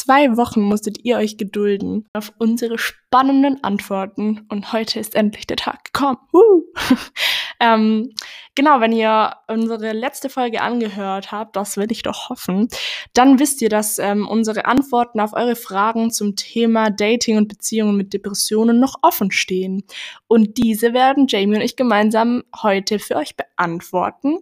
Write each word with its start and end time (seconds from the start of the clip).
zwei 0.00 0.36
Wochen 0.36 0.62
musstet 0.62 1.04
ihr 1.04 1.18
euch 1.18 1.36
gedulden 1.36 2.08
auf 2.14 2.32
unsere 2.38 2.78
spannenden 2.78 3.62
Antworten 3.62 4.46
und 4.48 4.72
heute 4.72 4.98
ist 4.98 5.14
endlich 5.14 5.46
der 5.46 5.58
Tag 5.58 5.84
gekommen. 5.92 6.16
Uh. 6.32 6.62
ähm, 7.60 8.14
genau, 8.54 8.80
wenn 8.80 8.92
ihr 8.92 9.34
unsere 9.46 9.92
letzte 9.92 10.30
Folge 10.30 10.62
angehört 10.62 11.30
habt, 11.30 11.56
das 11.56 11.76
will 11.76 11.92
ich 11.92 12.02
doch 12.02 12.30
hoffen, 12.30 12.68
dann 13.12 13.38
wisst 13.38 13.60
ihr, 13.62 13.68
dass 13.68 13.98
ähm, 13.98 14.26
unsere 14.26 14.64
Antworten 14.64 15.20
auf 15.20 15.34
eure 15.34 15.56
Fragen 15.56 16.10
zum 16.10 16.36
Thema 16.36 16.90
Dating 16.90 17.36
und 17.36 17.48
Beziehungen 17.48 17.96
mit 17.96 18.12
Depressionen 18.14 18.80
noch 18.80 18.96
offen 19.02 19.30
stehen. 19.30 19.84
Und 20.26 20.56
diese 20.56 20.94
werden 20.94 21.26
Jamie 21.28 21.56
und 21.56 21.62
ich 21.62 21.76
gemeinsam 21.76 22.42
heute 22.62 22.98
für 22.98 23.16
euch 23.16 23.36
beantworten. 23.36 24.38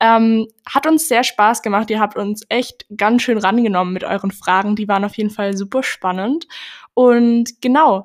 Ähm, 0.00 0.48
hat 0.68 0.86
uns 0.86 1.08
sehr 1.08 1.22
Spaß 1.22 1.62
gemacht. 1.62 1.88
Ihr 1.90 2.00
habt 2.00 2.16
uns 2.16 2.42
echt 2.48 2.86
ganz 2.96 3.22
schön 3.22 3.38
rangenommen 3.38 3.92
mit 3.92 4.04
euren 4.04 4.32
Fragen. 4.32 4.74
Die 4.74 4.88
waren 4.88 5.04
auf 5.04 5.16
jeden 5.16 5.30
Fall 5.30 5.56
super 5.56 5.82
spannend. 5.82 6.48
Und 6.94 7.60
genau, 7.60 8.04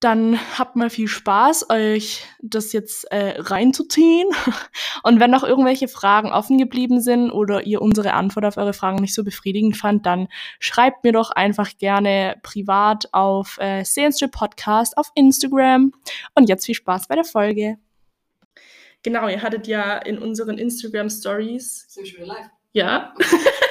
dann 0.00 0.38
habt 0.58 0.76
mal 0.76 0.88
viel 0.88 1.08
Spaß, 1.08 1.68
euch 1.68 2.24
das 2.40 2.72
jetzt 2.72 3.04
äh, 3.12 3.34
reinzuziehen. 3.38 4.28
Und 5.02 5.20
wenn 5.20 5.30
noch 5.30 5.44
irgendwelche 5.44 5.88
Fragen 5.88 6.32
offen 6.32 6.56
geblieben 6.56 7.02
sind 7.02 7.30
oder 7.30 7.66
ihr 7.66 7.82
unsere 7.82 8.14
Antwort 8.14 8.46
auf 8.46 8.56
eure 8.56 8.72
Fragen 8.72 8.96
nicht 8.96 9.14
so 9.14 9.22
befriedigend 9.24 9.76
fand, 9.76 10.06
dann 10.06 10.28
schreibt 10.58 11.04
mir 11.04 11.12
doch 11.12 11.30
einfach 11.30 11.76
gerne 11.76 12.36
privat 12.42 13.12
auf 13.12 13.58
äh, 13.60 13.84
Sehensstrip 13.84 14.32
Podcast 14.32 14.96
auf 14.96 15.10
Instagram. 15.14 15.92
Und 16.34 16.48
jetzt 16.48 16.64
viel 16.64 16.74
Spaß 16.74 17.06
bei 17.06 17.14
der 17.14 17.24
Folge. 17.24 17.76
Genau, 19.02 19.28
ihr 19.28 19.42
hattet 19.42 19.66
ja 19.66 19.98
in 19.98 20.18
unseren 20.18 20.56
Instagram 20.56 21.10
Stories. 21.10 21.86
Sind 21.88 22.04
wir 22.04 22.10
schon 22.10 22.24
wieder 22.24 22.34
live? 22.34 22.46
Ja. 22.72 23.14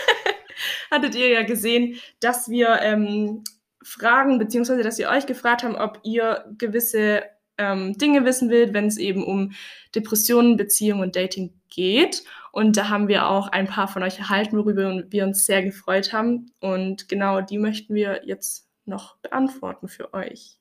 hattet 0.91 1.15
ihr 1.15 1.29
ja 1.29 1.43
gesehen, 1.43 1.99
dass 2.19 2.49
wir 2.49 2.79
ähm, 2.81 3.43
Fragen, 3.83 4.39
beziehungsweise 4.39 4.83
dass 4.83 4.97
wir 4.97 5.09
euch 5.09 5.25
gefragt 5.25 5.63
haben, 5.63 5.75
ob 5.75 5.99
ihr 6.03 6.45
gewisse 6.57 7.23
ähm, 7.57 7.97
Dinge 7.97 8.25
wissen 8.25 8.49
wollt, 8.49 8.73
wenn 8.73 8.87
es 8.87 8.97
eben 8.97 9.23
um 9.23 9.51
Depressionen, 9.93 10.57
Beziehungen 10.57 11.03
und 11.03 11.15
Dating 11.15 11.53
geht. 11.69 12.23
Und 12.51 12.77
da 12.77 12.89
haben 12.89 13.07
wir 13.07 13.27
auch 13.27 13.47
ein 13.49 13.67
paar 13.67 13.87
von 13.87 14.01
euch 14.01 14.17
erhalten, 14.17 14.57
worüber 14.57 15.03
wir 15.09 15.23
uns 15.23 15.45
sehr 15.45 15.63
gefreut 15.63 16.13
haben. 16.13 16.51
Und 16.59 17.07
genau 17.07 17.41
die 17.41 17.57
möchten 17.57 17.93
wir 17.93 18.21
jetzt 18.25 18.67
noch 18.85 19.17
beantworten 19.17 19.87
für 19.87 20.13
euch. 20.13 20.57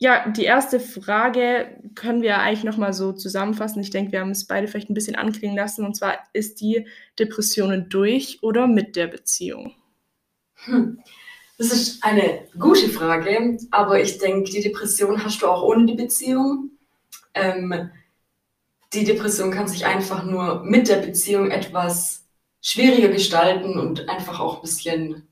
Ja, 0.00 0.28
die 0.28 0.44
erste 0.44 0.78
Frage 0.78 1.76
können 1.96 2.22
wir 2.22 2.38
eigentlich 2.38 2.62
nochmal 2.62 2.92
so 2.92 3.12
zusammenfassen. 3.12 3.82
Ich 3.82 3.90
denke, 3.90 4.12
wir 4.12 4.20
haben 4.20 4.30
es 4.30 4.46
beide 4.46 4.68
vielleicht 4.68 4.90
ein 4.90 4.94
bisschen 4.94 5.16
anklingen 5.16 5.56
lassen. 5.56 5.84
Und 5.84 5.96
zwar, 5.96 6.18
ist 6.32 6.60
die 6.60 6.86
Depressionen 7.18 7.88
durch 7.88 8.38
oder 8.42 8.68
mit 8.68 8.94
der 8.94 9.08
Beziehung? 9.08 9.74
Hm. 10.54 11.02
Das 11.58 11.72
ist 11.72 12.04
eine 12.04 12.46
gute 12.56 12.88
Frage, 12.88 13.58
aber 13.72 14.00
ich 14.00 14.18
denke, 14.18 14.48
die 14.50 14.62
Depression 14.62 15.24
hast 15.24 15.42
du 15.42 15.48
auch 15.48 15.62
ohne 15.62 15.86
die 15.86 15.94
Beziehung. 15.94 16.70
Ähm, 17.34 17.90
die 18.92 19.04
Depression 19.04 19.50
kann 19.50 19.66
sich 19.66 19.84
einfach 19.84 20.24
nur 20.24 20.62
mit 20.62 20.88
der 20.88 20.98
Beziehung 20.98 21.50
etwas 21.50 22.24
schwieriger 22.62 23.08
gestalten 23.08 23.78
und 23.78 24.08
einfach 24.08 24.38
auch 24.38 24.56
ein 24.56 24.62
bisschen, 24.62 25.28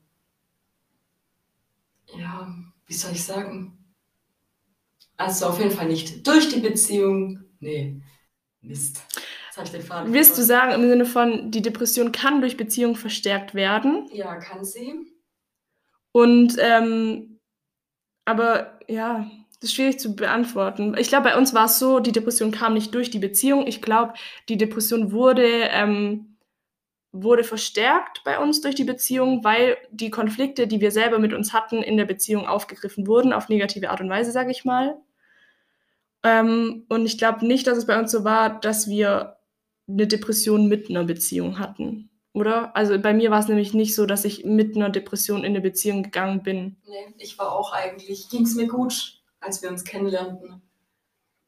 ja, 2.13 2.53
wie 2.87 2.95
soll 2.95 3.13
ich 3.13 3.25
sagen? 3.25 3.79
Also 5.17 5.47
auf 5.47 5.59
jeden 5.59 5.71
Fall 5.71 5.87
nicht 5.87 6.27
durch 6.27 6.49
die 6.49 6.61
Beziehung. 6.61 7.45
Nee, 7.61 8.01
Mist. 8.61 9.01
Willst 10.05 10.37
du 10.37 10.43
sagen, 10.43 10.73
im 10.73 10.87
Sinne 10.89 11.07
von, 11.07 11.51
die 11.51 11.63
Depression 11.63 12.13
kann 12.13 12.41
durch 12.43 12.59
Beziehung 12.59 12.95
verstärkt 12.95 13.55
werden? 13.55 14.07
Ja, 14.13 14.37
kann 14.37 14.65
sie. 14.65 15.16
Und 16.17 16.57
ähm, 16.61 17.41
aber 18.25 18.81
ja, 18.89 19.31
das 19.61 19.69
ist 19.69 19.75
schwierig 19.75 20.01
zu 20.01 20.17
beantworten. 20.17 20.97
Ich 20.97 21.09
glaube, 21.09 21.25
bei 21.25 21.37
uns 21.37 21.53
war 21.53 21.67
es 21.67 21.79
so, 21.79 22.01
die 22.01 22.13
Depression 22.13 22.53
kam 22.53 22.73
nicht 22.73 22.95
durch 22.95 23.11
die 23.11 23.19
Beziehung. 23.19 23.67
Ich 23.67 23.83
glaube, 23.83 24.15
die 24.49 24.57
Depression 24.57 25.13
wurde, 25.13 25.47
ähm, 25.47 26.39
wurde 27.13 27.45
verstärkt 27.45 28.23
bei 28.25 28.39
uns 28.39 28.63
durch 28.63 28.75
die 28.75 28.85
Beziehung, 28.85 29.45
weil 29.45 29.77
die 29.91 30.09
Konflikte, 30.09 30.67
die 30.67 30.81
wir 30.81 30.91
selber 30.91 31.19
mit 31.19 31.35
uns 31.35 31.53
hatten, 31.53 31.83
in 31.83 31.99
der 31.99 32.07
Beziehung 32.07 32.47
aufgegriffen 32.47 33.07
wurden, 33.07 33.35
auf 33.35 33.51
negative 33.51 33.91
Art 33.91 34.01
und 34.01 34.09
Weise, 34.09 34.33
sage 34.33 34.53
ich 34.53 34.65
mal. 34.65 34.97
Ähm, 36.23 36.87
und 36.89 37.05
ich 37.05 37.19
glaube 37.19 37.47
nicht, 37.47 37.67
dass 37.67 37.77
es 37.77 37.87
bei 37.87 37.99
uns 37.99 38.11
so 38.11 38.25
war, 38.25 38.59
dass 38.59 38.89
wir 38.89 39.37
eine 39.87 40.07
Depression 40.07 40.67
mit 40.67 40.89
einer 40.89 41.05
Beziehung 41.05 41.59
hatten 41.59 42.09
oder? 42.37 42.77
Also 42.77 42.99
bei 43.01 43.15
mir 43.15 43.31
war 43.31 43.41
es 43.41 43.49
nämlich 43.49 43.73
nicht 43.73 43.95
so, 43.95 44.05
dass 44.05 44.27
ich 44.27 44.45
mit 44.45 44.77
einer 44.77 44.91
Depression 44.91 45.39
in 45.39 45.47
eine 45.47 45.63
Beziehung 45.63 46.03
gegangen 46.03 46.43
bin. 46.43 46.77
Nee, 46.87 47.15
ich 47.17 47.39
war 47.39 47.51
auch 47.51 47.73
eigentlich, 47.73 48.29
ging 48.29 48.43
es 48.43 48.55
mir 48.55 48.69
gut, 48.69 49.23
als 49.41 49.63
wir 49.63 49.71
uns 49.71 49.85
kennenlernten. 49.85 50.61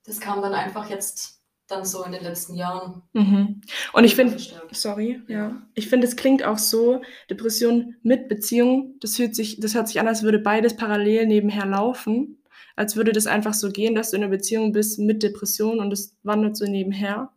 Das 0.06 0.18
kam 0.18 0.40
dann 0.40 0.54
einfach 0.54 0.88
jetzt 0.88 1.42
dann 1.66 1.84
so 1.84 2.02
in 2.04 2.12
den 2.12 2.22
letzten 2.22 2.54
Jahren. 2.54 3.02
Mhm. 3.12 3.60
Und 3.92 4.04
ich 4.04 4.14
finde, 4.14 4.38
sorry, 4.72 5.20
ja. 5.28 5.60
Ich 5.74 5.88
finde, 5.88 6.06
es 6.06 6.16
klingt 6.16 6.42
auch 6.42 6.56
so, 6.56 7.02
Depression 7.28 7.96
mit 8.02 8.30
Beziehung, 8.30 8.94
das 9.00 9.16
fühlt 9.16 9.36
sich, 9.36 9.60
das 9.60 9.74
hört 9.74 9.88
sich 9.88 10.00
an, 10.00 10.08
als 10.08 10.22
würde 10.22 10.38
beides 10.38 10.74
parallel 10.74 11.26
nebenher 11.26 11.66
laufen. 11.66 12.42
Als 12.76 12.96
würde 12.96 13.12
das 13.12 13.26
einfach 13.26 13.52
so 13.52 13.70
gehen, 13.70 13.94
dass 13.94 14.10
du 14.10 14.16
in 14.16 14.22
einer 14.22 14.30
Beziehung 14.30 14.72
bist 14.72 14.98
mit 14.98 15.22
Depression 15.22 15.80
und 15.80 15.92
es 15.92 16.16
wandert 16.22 16.56
so 16.56 16.64
nebenher. 16.64 17.30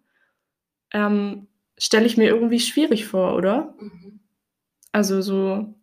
Ähm, 0.94 1.48
stelle 1.82 2.06
ich 2.06 2.16
mir 2.16 2.28
irgendwie 2.28 2.60
schwierig 2.60 3.08
vor, 3.08 3.36
oder? 3.36 3.74
Mhm. 3.80 4.20
Also 4.92 5.22
so, 5.22 5.74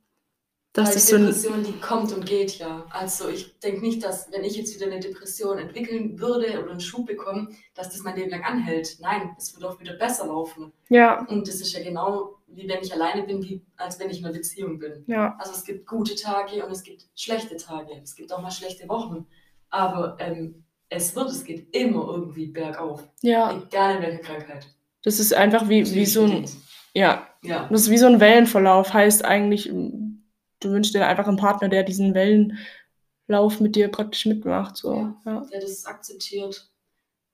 dass 0.72 0.90
Weil 0.90 0.94
die 0.94 1.24
Depression, 1.24 1.64
so 1.64 1.72
die 1.72 1.80
kommt 1.80 2.12
und 2.12 2.24
geht 2.24 2.58
ja. 2.58 2.86
Also 2.90 3.28
ich 3.28 3.58
denke 3.58 3.80
nicht, 3.80 4.04
dass 4.04 4.30
wenn 4.30 4.44
ich 4.44 4.56
jetzt 4.56 4.74
wieder 4.76 4.86
eine 4.86 5.00
Depression 5.00 5.58
entwickeln 5.58 6.20
würde 6.20 6.62
oder 6.62 6.70
einen 6.70 6.80
Schub 6.80 7.06
bekomme, 7.06 7.48
dass 7.74 7.90
das 7.90 8.04
mein 8.04 8.16
Leben 8.16 8.30
lang 8.30 8.44
anhält. 8.44 8.98
Nein, 9.00 9.34
es 9.36 9.54
wird 9.54 9.64
auch 9.64 9.80
wieder 9.80 9.94
besser 9.94 10.26
laufen. 10.26 10.72
Ja. 10.88 11.26
Und 11.26 11.48
das 11.48 11.56
ist 11.56 11.72
ja 11.72 11.82
genau 11.82 12.36
wie 12.46 12.68
wenn 12.68 12.80
ich 12.80 12.92
alleine 12.92 13.24
bin, 13.24 13.42
wie 13.42 13.60
als 13.76 13.98
wenn 13.98 14.08
ich 14.08 14.20
in 14.20 14.24
einer 14.24 14.34
Beziehung 14.34 14.78
bin. 14.78 15.04
Ja. 15.06 15.36
Also 15.38 15.52
es 15.52 15.64
gibt 15.64 15.86
gute 15.86 16.14
Tage 16.14 16.64
und 16.64 16.70
es 16.70 16.82
gibt 16.82 17.06
schlechte 17.14 17.56
Tage. 17.56 17.92
Es 18.02 18.14
gibt 18.14 18.32
auch 18.32 18.40
mal 18.40 18.50
schlechte 18.50 18.88
Wochen. 18.88 19.26
Aber 19.68 20.16
ähm, 20.20 20.64
es 20.88 21.14
wird, 21.16 21.28
es 21.28 21.44
geht 21.44 21.74
immer 21.74 22.06
irgendwie 22.08 22.46
bergauf. 22.46 23.06
Ja. 23.20 23.52
Egal 23.52 23.96
in 23.96 24.02
welcher 24.02 24.22
Krankheit. 24.22 24.66
Das 25.02 25.20
ist 25.20 25.32
einfach 25.32 25.68
wie, 25.68 25.94
wie 25.94 26.06
so 26.06 26.24
ein, 26.24 26.48
ja, 26.94 27.26
ja, 27.42 27.68
das 27.70 27.82
ist 27.82 27.90
wie 27.90 27.98
so 27.98 28.06
ein 28.06 28.20
Wellenverlauf. 28.20 28.92
Heißt 28.92 29.24
eigentlich, 29.24 29.66
du 29.68 30.70
wünschst 30.70 30.94
dir 30.94 31.06
einfach 31.06 31.28
einen 31.28 31.36
Partner, 31.36 31.68
der 31.68 31.84
diesen 31.84 32.14
Wellenlauf 32.14 33.60
mit 33.60 33.76
dir 33.76 33.88
praktisch 33.88 34.26
mitmacht. 34.26 34.76
So. 34.76 34.94
Ja, 34.94 35.16
ja. 35.24 35.46
Der 35.52 35.60
das 35.60 35.86
akzeptiert 35.86 36.68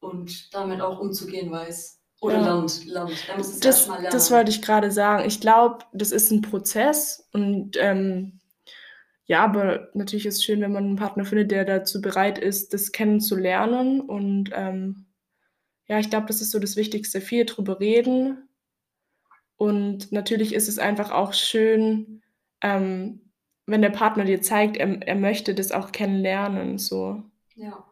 und 0.00 0.52
damit 0.54 0.80
auch 0.80 1.00
umzugehen 1.00 1.50
weiß. 1.50 2.00
Oder 2.20 2.36
ja. 2.36 2.42
lernt, 2.42 2.84
lernt. 2.86 3.28
Er 3.28 3.36
muss 3.36 3.60
das, 3.60 3.86
lernen. 3.86 4.06
Das 4.10 4.31
wollte 4.31 4.50
ich 4.50 4.62
gerade 4.62 4.91
sagen. 4.91 5.26
Ich 5.26 5.41
glaube, 5.41 5.84
das 5.92 6.10
ist 6.10 6.31
ein 6.31 6.42
Prozess 6.42 7.28
und 7.32 7.76
ähm, 7.78 8.41
ja, 9.26 9.42
aber 9.44 9.88
natürlich 9.94 10.26
ist 10.26 10.36
es 10.36 10.44
schön, 10.44 10.60
wenn 10.60 10.72
man 10.72 10.84
einen 10.84 10.96
Partner 10.96 11.25
findet, 11.25 11.50
der 11.50 11.64
dazu 11.64 12.02
bereit 12.02 12.38
ist, 12.38 12.75
das 12.75 12.92
kennenzulernen 12.92 14.02
und 14.02 14.50
ähm, 14.52 15.03
ja, 15.86 15.98
ich 15.98 16.10
glaube, 16.10 16.26
das 16.26 16.40
ist 16.40 16.50
so 16.50 16.58
das 16.58 16.76
Wichtigste. 16.76 17.20
Viel 17.20 17.44
drüber 17.44 17.80
reden. 17.80 18.48
Und 19.56 20.12
natürlich 20.12 20.54
ist 20.54 20.68
es 20.68 20.78
einfach 20.78 21.10
auch 21.10 21.32
schön, 21.32 22.22
ähm, 22.60 23.20
wenn 23.66 23.82
der 23.82 23.90
Partner 23.90 24.24
dir 24.24 24.40
zeigt, 24.42 24.76
er, 24.76 25.06
er 25.06 25.14
möchte 25.14 25.54
das 25.54 25.72
auch 25.72 25.92
kennenlernen. 25.92 26.78
So. 26.78 27.22
Ja. 27.54 27.84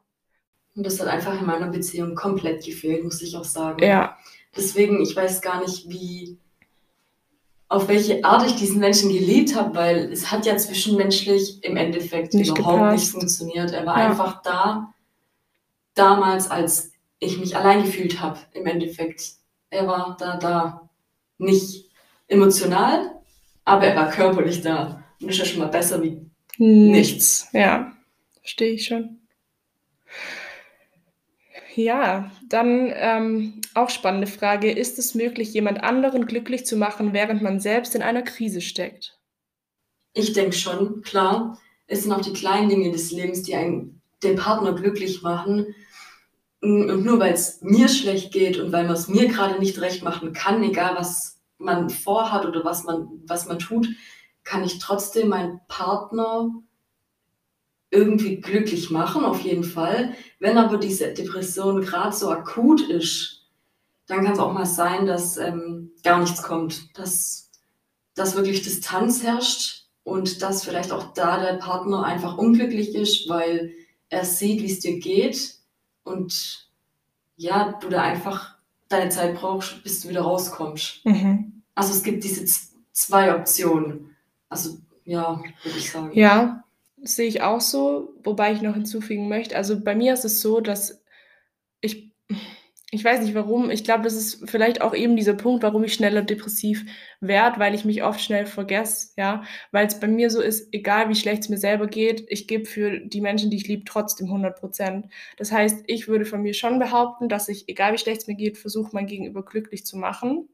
Und 0.74 0.86
das 0.86 1.00
hat 1.00 1.08
einfach 1.08 1.38
in 1.38 1.46
meiner 1.46 1.68
Beziehung 1.68 2.14
komplett 2.14 2.64
gefehlt, 2.64 3.04
muss 3.04 3.22
ich 3.22 3.36
auch 3.36 3.44
sagen. 3.44 3.82
Ja. 3.82 4.16
Deswegen, 4.56 5.00
ich 5.02 5.14
weiß 5.14 5.40
gar 5.40 5.60
nicht, 5.60 5.88
wie, 5.88 6.38
auf 7.68 7.88
welche 7.88 8.24
Art 8.24 8.46
ich 8.46 8.56
diesen 8.56 8.80
Menschen 8.80 9.10
geliebt 9.10 9.54
habe, 9.54 9.74
weil 9.74 10.12
es 10.12 10.30
hat 10.30 10.46
ja 10.46 10.56
zwischenmenschlich 10.56 11.62
im 11.64 11.76
Endeffekt 11.76 12.34
nicht 12.34 12.50
überhaupt 12.50 12.78
gepasst. 12.78 13.04
nicht 13.04 13.12
funktioniert. 13.12 13.72
Er 13.72 13.86
war 13.86 13.98
ja. 13.98 14.10
einfach 14.10 14.42
da, 14.42 14.92
damals 15.94 16.50
als 16.50 16.91
ich 17.22 17.38
mich 17.38 17.56
allein 17.56 17.82
gefühlt 17.84 18.20
habe 18.20 18.38
im 18.52 18.66
Endeffekt. 18.66 19.22
Er 19.70 19.86
war 19.86 20.16
da, 20.19 20.36
da. 20.36 20.88
Nicht 21.38 21.90
emotional, 22.28 23.20
aber 23.64 23.86
er 23.86 23.96
war 23.96 24.10
körperlich 24.10 24.60
da. 24.60 25.02
Und 25.20 25.28
das 25.28 25.36
ist 25.36 25.38
ja 25.38 25.44
schon 25.44 25.58
mal 25.60 25.69
besser 25.69 26.02
wie 26.02 26.20
nichts. 26.58 27.48
Ja, 27.52 27.92
verstehe 28.40 28.72
ich 28.72 28.86
schon. 28.86 29.19
Ja, 31.74 32.30
dann 32.48 32.92
ähm, 32.94 33.60
auch 33.74 33.90
spannende 33.90 34.26
Frage. 34.26 34.70
Ist 34.70 34.98
es 34.98 35.14
möglich, 35.14 35.54
jemand 35.54 35.82
anderen 35.82 36.26
glücklich 36.26 36.66
zu 36.66 36.76
machen, 36.76 37.12
während 37.12 37.40
man 37.42 37.60
selbst 37.60 37.94
in 37.94 38.02
einer 38.02 38.22
Krise 38.22 38.60
steckt? 38.60 39.19
Ich 40.12 40.32
denke 40.32 40.54
schon, 40.54 41.02
klar. 41.02 41.58
Es 41.86 42.02
sind 42.02 42.12
auch 42.12 42.20
die 42.20 42.32
kleinen 42.32 42.69
Dinge 42.69 42.90
des 42.92 43.10
Lebens, 43.10 43.42
die 43.42 43.54
einen, 43.54 44.02
den 44.22 44.36
Partner 44.36 44.74
glücklich 44.74 45.22
machen. 45.22 45.74
Und 46.62 47.04
nur 47.04 47.18
weil 47.18 47.32
es 47.32 47.60
mir 47.60 47.88
schlecht 47.88 48.32
geht 48.32 48.56
und 48.56 48.70
weil 48.70 48.84
man 48.84 48.94
es 48.94 49.08
mir 49.08 49.26
gerade 49.26 49.58
nicht 49.58 49.80
recht 49.80 50.04
machen 50.04 50.32
kann, 50.32 50.62
egal 50.62 50.94
was 50.96 51.40
man 51.58 51.90
vorhat 51.90 52.46
oder 52.46 52.64
was 52.64 52.84
man, 52.84 53.08
was 53.26 53.46
man 53.46 53.58
tut, 53.58 53.88
kann 54.44 54.62
ich 54.62 54.78
trotzdem 54.78 55.28
meinen 55.28 55.60
Partner 55.66 56.52
irgendwie 57.90 58.40
glücklich 58.40 58.90
machen, 58.90 59.24
auf 59.24 59.40
jeden 59.40 59.64
Fall. 59.64 60.14
Wenn 60.38 60.56
aber 60.56 60.78
diese 60.78 61.12
Depression 61.12 61.80
gerade 61.80 62.14
so 62.14 62.30
akut 62.30 62.80
ist, 62.80 63.42
dann 64.06 64.24
kann 64.24 64.34
es 64.34 64.38
auch 64.38 64.52
mal 64.52 64.64
sein, 64.64 65.04
dass 65.04 65.38
ähm, 65.38 65.90
gar 66.04 66.20
nichts 66.20 66.44
kommt, 66.44 66.96
dass, 66.96 67.50
dass 68.14 68.36
wirklich 68.36 68.62
Distanz 68.62 69.24
herrscht 69.24 69.88
und 70.04 70.42
dass 70.42 70.64
vielleicht 70.64 70.92
auch 70.92 71.12
da 71.12 71.40
der 71.40 71.54
Partner 71.54 72.04
einfach 72.04 72.38
unglücklich 72.38 72.94
ist, 72.94 73.28
weil 73.28 73.74
er 74.10 74.24
sieht, 74.24 74.62
wie 74.62 74.70
es 74.70 74.78
dir 74.78 75.00
geht 75.00 75.61
und 76.04 76.69
ja, 77.37 77.78
du 77.81 77.88
da 77.88 78.02
einfach 78.02 78.56
deine 78.88 79.10
Zeit 79.10 79.34
brauchst, 79.34 79.82
bis 79.82 80.00
du 80.00 80.08
wieder 80.08 80.22
rauskommst. 80.22 81.04
Mhm. 81.04 81.62
Also 81.75 81.93
es 81.93 82.02
gibt 82.02 82.25
diese 82.25 82.44
zwei 82.93 83.34
Optionen. 83.34 84.16
Also 84.49 84.78
ja, 85.04 85.43
würde 85.62 85.78
ich 85.78 85.90
sagen. 85.90 86.10
Ja, 86.12 86.64
sehe 87.02 87.28
ich 87.28 87.43
auch 87.43 87.60
so, 87.60 88.14
wobei 88.22 88.52
ich 88.52 88.62
noch 88.62 88.75
hinzufügen 88.75 89.28
möchte. 89.28 89.56
Also 89.56 89.81
bei 89.81 89.94
mir 89.94 90.14
ist 90.14 90.25
es 90.25 90.40
so, 90.40 90.60
dass 90.60 91.02
ich, 91.81 92.12
ich 92.94 93.02
weiß 93.02 93.22
nicht 93.22 93.34
warum, 93.34 93.70
ich 93.70 93.84
glaube, 93.84 94.04
das 94.04 94.12
ist 94.12 94.50
vielleicht 94.50 94.82
auch 94.82 94.94
eben 94.94 95.16
dieser 95.16 95.32
Punkt, 95.32 95.62
warum 95.62 95.82
ich 95.82 95.94
schneller 95.94 96.20
depressiv 96.20 96.84
werde, 97.20 97.58
weil 97.58 97.74
ich 97.74 97.86
mich 97.86 98.02
oft 98.02 98.20
schnell 98.20 98.44
vergesse, 98.44 99.14
ja, 99.16 99.44
weil 99.70 99.86
es 99.86 99.98
bei 99.98 100.08
mir 100.08 100.28
so 100.28 100.42
ist, 100.42 100.68
egal 100.74 101.08
wie 101.08 101.14
schlecht 101.14 101.44
es 101.44 101.48
mir 101.48 101.56
selber 101.56 101.86
geht, 101.86 102.26
ich 102.28 102.46
gebe 102.46 102.66
für 102.66 103.00
die 103.00 103.22
Menschen, 103.22 103.48
die 103.48 103.56
ich 103.56 103.66
liebe, 103.66 103.86
trotzdem 103.86 104.26
100 104.26 104.60
Prozent. 104.60 105.06
Das 105.38 105.50
heißt, 105.50 105.84
ich 105.86 106.06
würde 106.06 106.26
von 106.26 106.42
mir 106.42 106.52
schon 106.52 106.78
behaupten, 106.78 107.30
dass 107.30 107.48
ich, 107.48 107.66
egal 107.66 107.94
wie 107.94 107.98
schlecht 107.98 108.20
es 108.20 108.26
mir 108.26 108.36
geht, 108.36 108.58
versuche, 108.58 108.90
mein 108.92 109.06
Gegenüber 109.06 109.42
glücklich 109.42 109.86
zu 109.86 109.96
machen. 109.96 110.50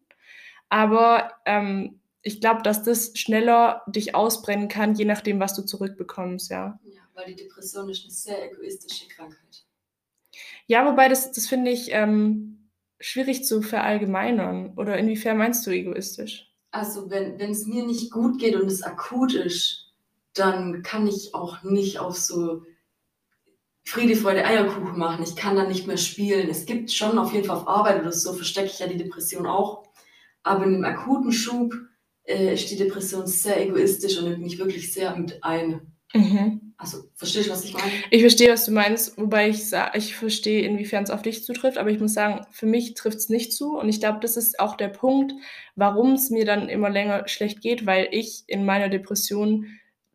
Aber 0.68 1.32
ähm, 1.44 1.98
ich 2.22 2.40
glaube, 2.40 2.62
dass 2.62 2.84
das 2.84 3.18
schneller 3.18 3.82
dich 3.88 4.14
ausbrennen 4.14 4.68
kann, 4.68 4.94
je 4.94 5.06
nachdem, 5.06 5.40
was 5.40 5.54
du 5.54 5.62
zurückbekommst, 5.62 6.52
ja. 6.52 6.78
Ja, 6.84 7.02
weil 7.14 7.34
die 7.34 7.42
Depression 7.42 7.88
ist 7.88 8.04
eine 8.04 8.12
sehr 8.12 8.52
egoistische 8.52 9.08
Krankheit. 9.08 9.64
Ja, 10.66 10.86
wobei 10.90 11.08
das, 11.08 11.32
das 11.32 11.46
finde 11.46 11.70
ich 11.70 11.88
ähm, 11.92 12.70
schwierig 13.00 13.44
zu 13.44 13.62
verallgemeinern. 13.62 14.74
Oder 14.76 14.98
inwiefern 14.98 15.38
meinst 15.38 15.66
du 15.66 15.70
egoistisch? 15.70 16.52
Also, 16.70 17.10
wenn 17.10 17.40
es 17.40 17.66
mir 17.66 17.84
nicht 17.86 18.10
gut 18.12 18.38
geht 18.38 18.54
und 18.54 18.66
es 18.66 18.82
akut 18.82 19.34
ist, 19.34 19.92
dann 20.34 20.82
kann 20.82 21.06
ich 21.06 21.34
auch 21.34 21.62
nicht 21.62 21.98
auf 21.98 22.16
so 22.16 22.62
Friede, 23.84 24.16
Freude, 24.16 24.44
Eierkuchen 24.44 24.98
machen. 24.98 25.24
Ich 25.24 25.34
kann 25.34 25.56
dann 25.56 25.68
nicht 25.68 25.86
mehr 25.86 25.96
spielen. 25.96 26.50
Es 26.50 26.66
gibt 26.66 26.90
schon 26.92 27.18
auf 27.18 27.32
jeden 27.32 27.46
Fall 27.46 27.56
auf 27.56 27.68
Arbeit 27.68 28.02
oder 28.02 28.12
so, 28.12 28.34
verstecke 28.34 28.66
ich 28.66 28.78
ja 28.80 28.86
die 28.86 28.98
Depression 28.98 29.46
auch. 29.46 29.84
Aber 30.42 30.64
in 30.64 30.74
einem 30.74 30.84
akuten 30.84 31.32
Schub 31.32 31.74
äh, 32.24 32.52
ist 32.52 32.70
die 32.70 32.76
Depression 32.76 33.26
sehr 33.26 33.60
egoistisch 33.62 34.18
und 34.18 34.28
nimmt 34.28 34.42
mich 34.42 34.58
wirklich 34.58 34.92
sehr 34.92 35.16
mit 35.16 35.42
ein. 35.42 35.80
Mhm. 36.12 36.67
Also, 36.80 37.10
verstehst 37.16 37.48
du, 37.48 37.52
was 37.52 37.64
ich 37.64 37.74
meine? 37.74 37.90
Ich 38.10 38.20
verstehe, 38.20 38.52
was 38.52 38.64
du 38.64 38.70
meinst, 38.70 39.18
wobei 39.18 39.48
ich 39.48 39.68
sage, 39.68 39.98
ich 39.98 40.14
verstehe, 40.14 40.62
inwiefern 40.62 41.02
es 41.02 41.10
auf 41.10 41.22
dich 41.22 41.44
zutrifft, 41.44 41.76
aber 41.76 41.90
ich 41.90 41.98
muss 41.98 42.14
sagen, 42.14 42.46
für 42.52 42.66
mich 42.66 42.94
trifft 42.94 43.18
es 43.18 43.28
nicht 43.28 43.52
zu 43.52 43.76
und 43.76 43.88
ich 43.88 43.98
glaube, 43.98 44.20
das 44.20 44.36
ist 44.36 44.60
auch 44.60 44.76
der 44.76 44.86
Punkt, 44.86 45.32
warum 45.74 46.12
es 46.12 46.30
mir 46.30 46.44
dann 46.44 46.68
immer 46.68 46.88
länger 46.88 47.26
schlecht 47.26 47.62
geht, 47.62 47.84
weil 47.84 48.06
ich 48.12 48.44
in 48.46 48.64
meiner 48.64 48.88
Depression 48.88 49.66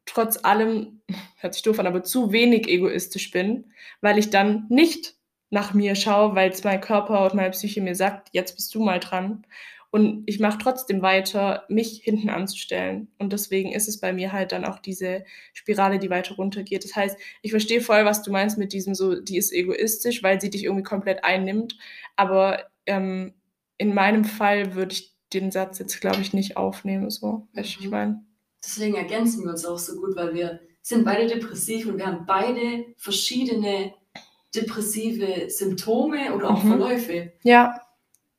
trotz 0.06 0.40
allem, 0.46 1.02
hört 1.38 1.54
sich 1.54 1.64
doof 1.64 1.80
an, 1.80 1.88
aber 1.88 2.02
zu 2.04 2.32
wenig 2.32 2.70
egoistisch 2.70 3.32
bin, 3.32 3.74
weil 4.00 4.18
ich 4.18 4.30
dann 4.30 4.66
nicht 4.70 5.16
nach 5.50 5.74
mir 5.74 5.96
schaue, 5.96 6.34
weil 6.34 6.50
es 6.50 6.64
mein 6.64 6.80
Körper 6.80 7.26
und 7.26 7.36
meine 7.36 7.52
Psyche 7.52 7.82
mir 7.82 7.96
sagt, 7.96 8.30
jetzt 8.32 8.56
bist 8.56 8.74
du 8.74 8.82
mal 8.82 9.02
dran, 9.02 9.46
und 9.94 10.24
ich 10.26 10.40
mache 10.40 10.58
trotzdem 10.58 11.04
weiter, 11.04 11.66
mich 11.70 12.02
hinten 12.04 12.32
anzustellen. 12.32 13.10
Und 13.20 13.32
deswegen 13.32 13.72
ist 13.74 13.88
es 13.88 14.00
bei 14.00 14.12
mir 14.12 14.32
halt 14.32 14.52
dann 14.52 14.66
auch 14.66 14.80
diese 14.80 15.24
Spirale, 15.54 16.00
die 16.00 16.10
weiter 16.10 16.34
runtergeht. 16.34 16.84
Das 16.84 16.96
heißt, 16.96 17.16
ich 17.44 17.52
verstehe 17.52 17.80
voll, 17.80 18.04
was 18.04 18.24
du 18.24 18.32
meinst 18.32 18.58
mit 18.58 18.74
diesem 18.74 18.96
so, 18.96 19.22
die 19.22 19.38
ist 19.38 19.54
egoistisch, 19.54 20.24
weil 20.24 20.42
sie 20.42 20.50
dich 20.50 20.64
irgendwie 20.64 20.82
komplett 20.82 21.24
einnimmt. 21.24 21.78
Aber 22.16 22.64
ähm, 22.88 23.36
in 23.78 23.94
meinem 23.94 24.26
Fall 24.26 24.74
würde 24.74 24.94
ich 24.94 25.14
den 25.32 25.52
Satz 25.52 25.78
jetzt, 25.78 26.02
glaube 26.02 26.22
ich, 26.22 26.34
nicht 26.34 26.58
aufnehmen. 26.58 27.12
So, 27.12 27.48
weißt 27.54 27.76
du, 27.76 27.80
ich 27.82 27.86
mhm. 27.86 27.92
meine. 27.92 28.26
Deswegen 28.66 28.96
ergänzen 28.96 29.44
wir 29.44 29.52
uns 29.52 29.64
auch 29.64 29.78
so 29.78 30.02
gut, 30.02 30.16
weil 30.16 30.34
wir 30.34 30.60
sind 30.82 31.06
beide 31.06 31.28
depressiv 31.28 31.86
und 31.86 32.00
wir 32.00 32.08
haben 32.08 32.26
beide 32.26 32.84
verschiedene 32.98 33.94
depressive 34.56 35.52
Symptome 35.52 36.34
oder 36.34 36.50
auch 36.50 36.64
mhm. 36.64 36.70
Verläufe. 36.70 37.34
Ja. 37.44 37.80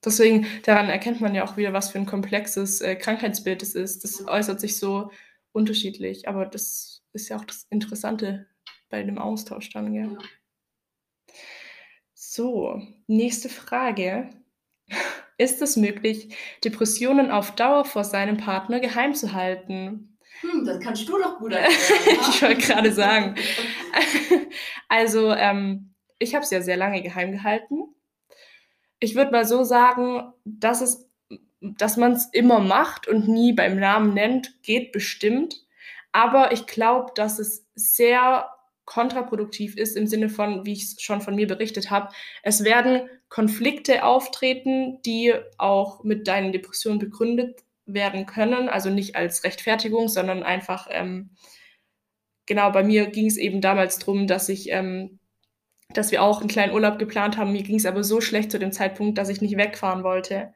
Deswegen, 0.04 0.46
daran 0.64 0.88
erkennt 0.88 1.20
man 1.20 1.34
ja 1.34 1.44
auch 1.44 1.56
wieder, 1.56 1.72
was 1.72 1.90
für 1.90 1.98
ein 1.98 2.06
komplexes 2.06 2.80
äh, 2.80 2.96
Krankheitsbild 2.96 3.62
es 3.62 3.74
ist. 3.74 4.04
Das 4.04 4.26
äußert 4.26 4.60
sich 4.60 4.78
so 4.78 5.10
unterschiedlich, 5.52 6.28
aber 6.28 6.46
das 6.46 7.02
ist 7.12 7.28
ja 7.28 7.36
auch 7.36 7.44
das 7.44 7.66
Interessante 7.70 8.46
bei 8.90 9.02
dem 9.02 9.18
Austausch 9.18 9.70
dann, 9.70 9.94
ja. 9.94 10.08
So, 12.12 12.82
nächste 13.06 13.48
Frage. 13.48 14.30
Ist 15.36 15.62
es 15.62 15.76
möglich, 15.76 16.36
Depressionen 16.62 17.30
auf 17.30 17.56
Dauer 17.56 17.84
vor 17.84 18.04
seinem 18.04 18.36
Partner 18.36 18.78
geheim 18.78 19.14
zu 19.14 19.32
halten? 19.32 20.16
Hm, 20.40 20.64
das 20.64 20.80
kannst 20.80 21.08
du 21.08 21.18
doch 21.18 21.38
gut 21.38 21.52
erklären. 21.54 22.20
ich 22.30 22.42
wollte 22.42 22.60
gerade 22.60 22.92
sagen. 22.92 23.34
also, 24.88 25.32
ähm, 25.32 25.94
ich 26.18 26.34
habe 26.34 26.44
es 26.44 26.50
ja 26.50 26.62
sehr 26.62 26.76
lange 26.76 27.02
geheim 27.02 27.32
gehalten 27.32 27.94
ich 29.04 29.14
würde 29.14 29.30
mal 29.30 29.44
so 29.44 29.62
sagen, 29.64 30.32
dass 30.44 30.80
es, 30.80 31.08
dass 31.60 31.96
man 31.96 32.12
es 32.12 32.26
immer 32.32 32.60
macht 32.60 33.06
und 33.06 33.28
nie 33.28 33.52
beim 33.52 33.78
Namen 33.78 34.14
nennt, 34.14 34.62
geht 34.62 34.92
bestimmt. 34.92 35.64
Aber 36.12 36.52
ich 36.52 36.66
glaube, 36.66 37.12
dass 37.14 37.38
es 37.38 37.66
sehr 37.74 38.48
kontraproduktiv 38.84 39.76
ist 39.76 39.96
im 39.96 40.06
Sinne 40.06 40.28
von, 40.28 40.66
wie 40.66 40.72
ich 40.72 40.84
es 40.84 41.02
schon 41.02 41.20
von 41.20 41.34
mir 41.34 41.46
berichtet 41.46 41.90
habe. 41.90 42.10
Es 42.42 42.64
werden 42.64 43.08
Konflikte 43.28 44.04
auftreten, 44.04 45.00
die 45.02 45.34
auch 45.58 46.04
mit 46.04 46.28
deinen 46.28 46.52
Depressionen 46.52 46.98
begründet 46.98 47.64
werden 47.86 48.26
können. 48.26 48.68
Also 48.68 48.90
nicht 48.90 49.16
als 49.16 49.44
Rechtfertigung, 49.44 50.08
sondern 50.08 50.42
einfach, 50.42 50.88
ähm, 50.90 51.30
genau, 52.46 52.70
bei 52.70 52.82
mir 52.82 53.06
ging 53.06 53.26
es 53.26 53.36
eben 53.36 53.60
damals 53.60 53.98
darum, 53.98 54.26
dass 54.26 54.48
ich 54.48 54.70
ähm, 54.70 55.18
dass 55.90 56.10
wir 56.10 56.23
auch 56.23 56.40
einen 56.40 56.49
kleinen 56.49 56.73
Urlaub 56.73 56.99
geplant 56.99 57.37
haben. 57.37 57.52
Mir 57.52 57.62
ging 57.62 57.76
es 57.76 57.87
aber 57.87 58.02
so 58.04 58.20
schlecht 58.20 58.50
zu 58.50 58.59
dem 58.59 58.73
Zeitpunkt, 58.73 59.18
dass 59.18 59.28
ich 59.28 59.40
nicht 59.40 59.56
wegfahren 59.56 60.02
wollte. 60.02 60.52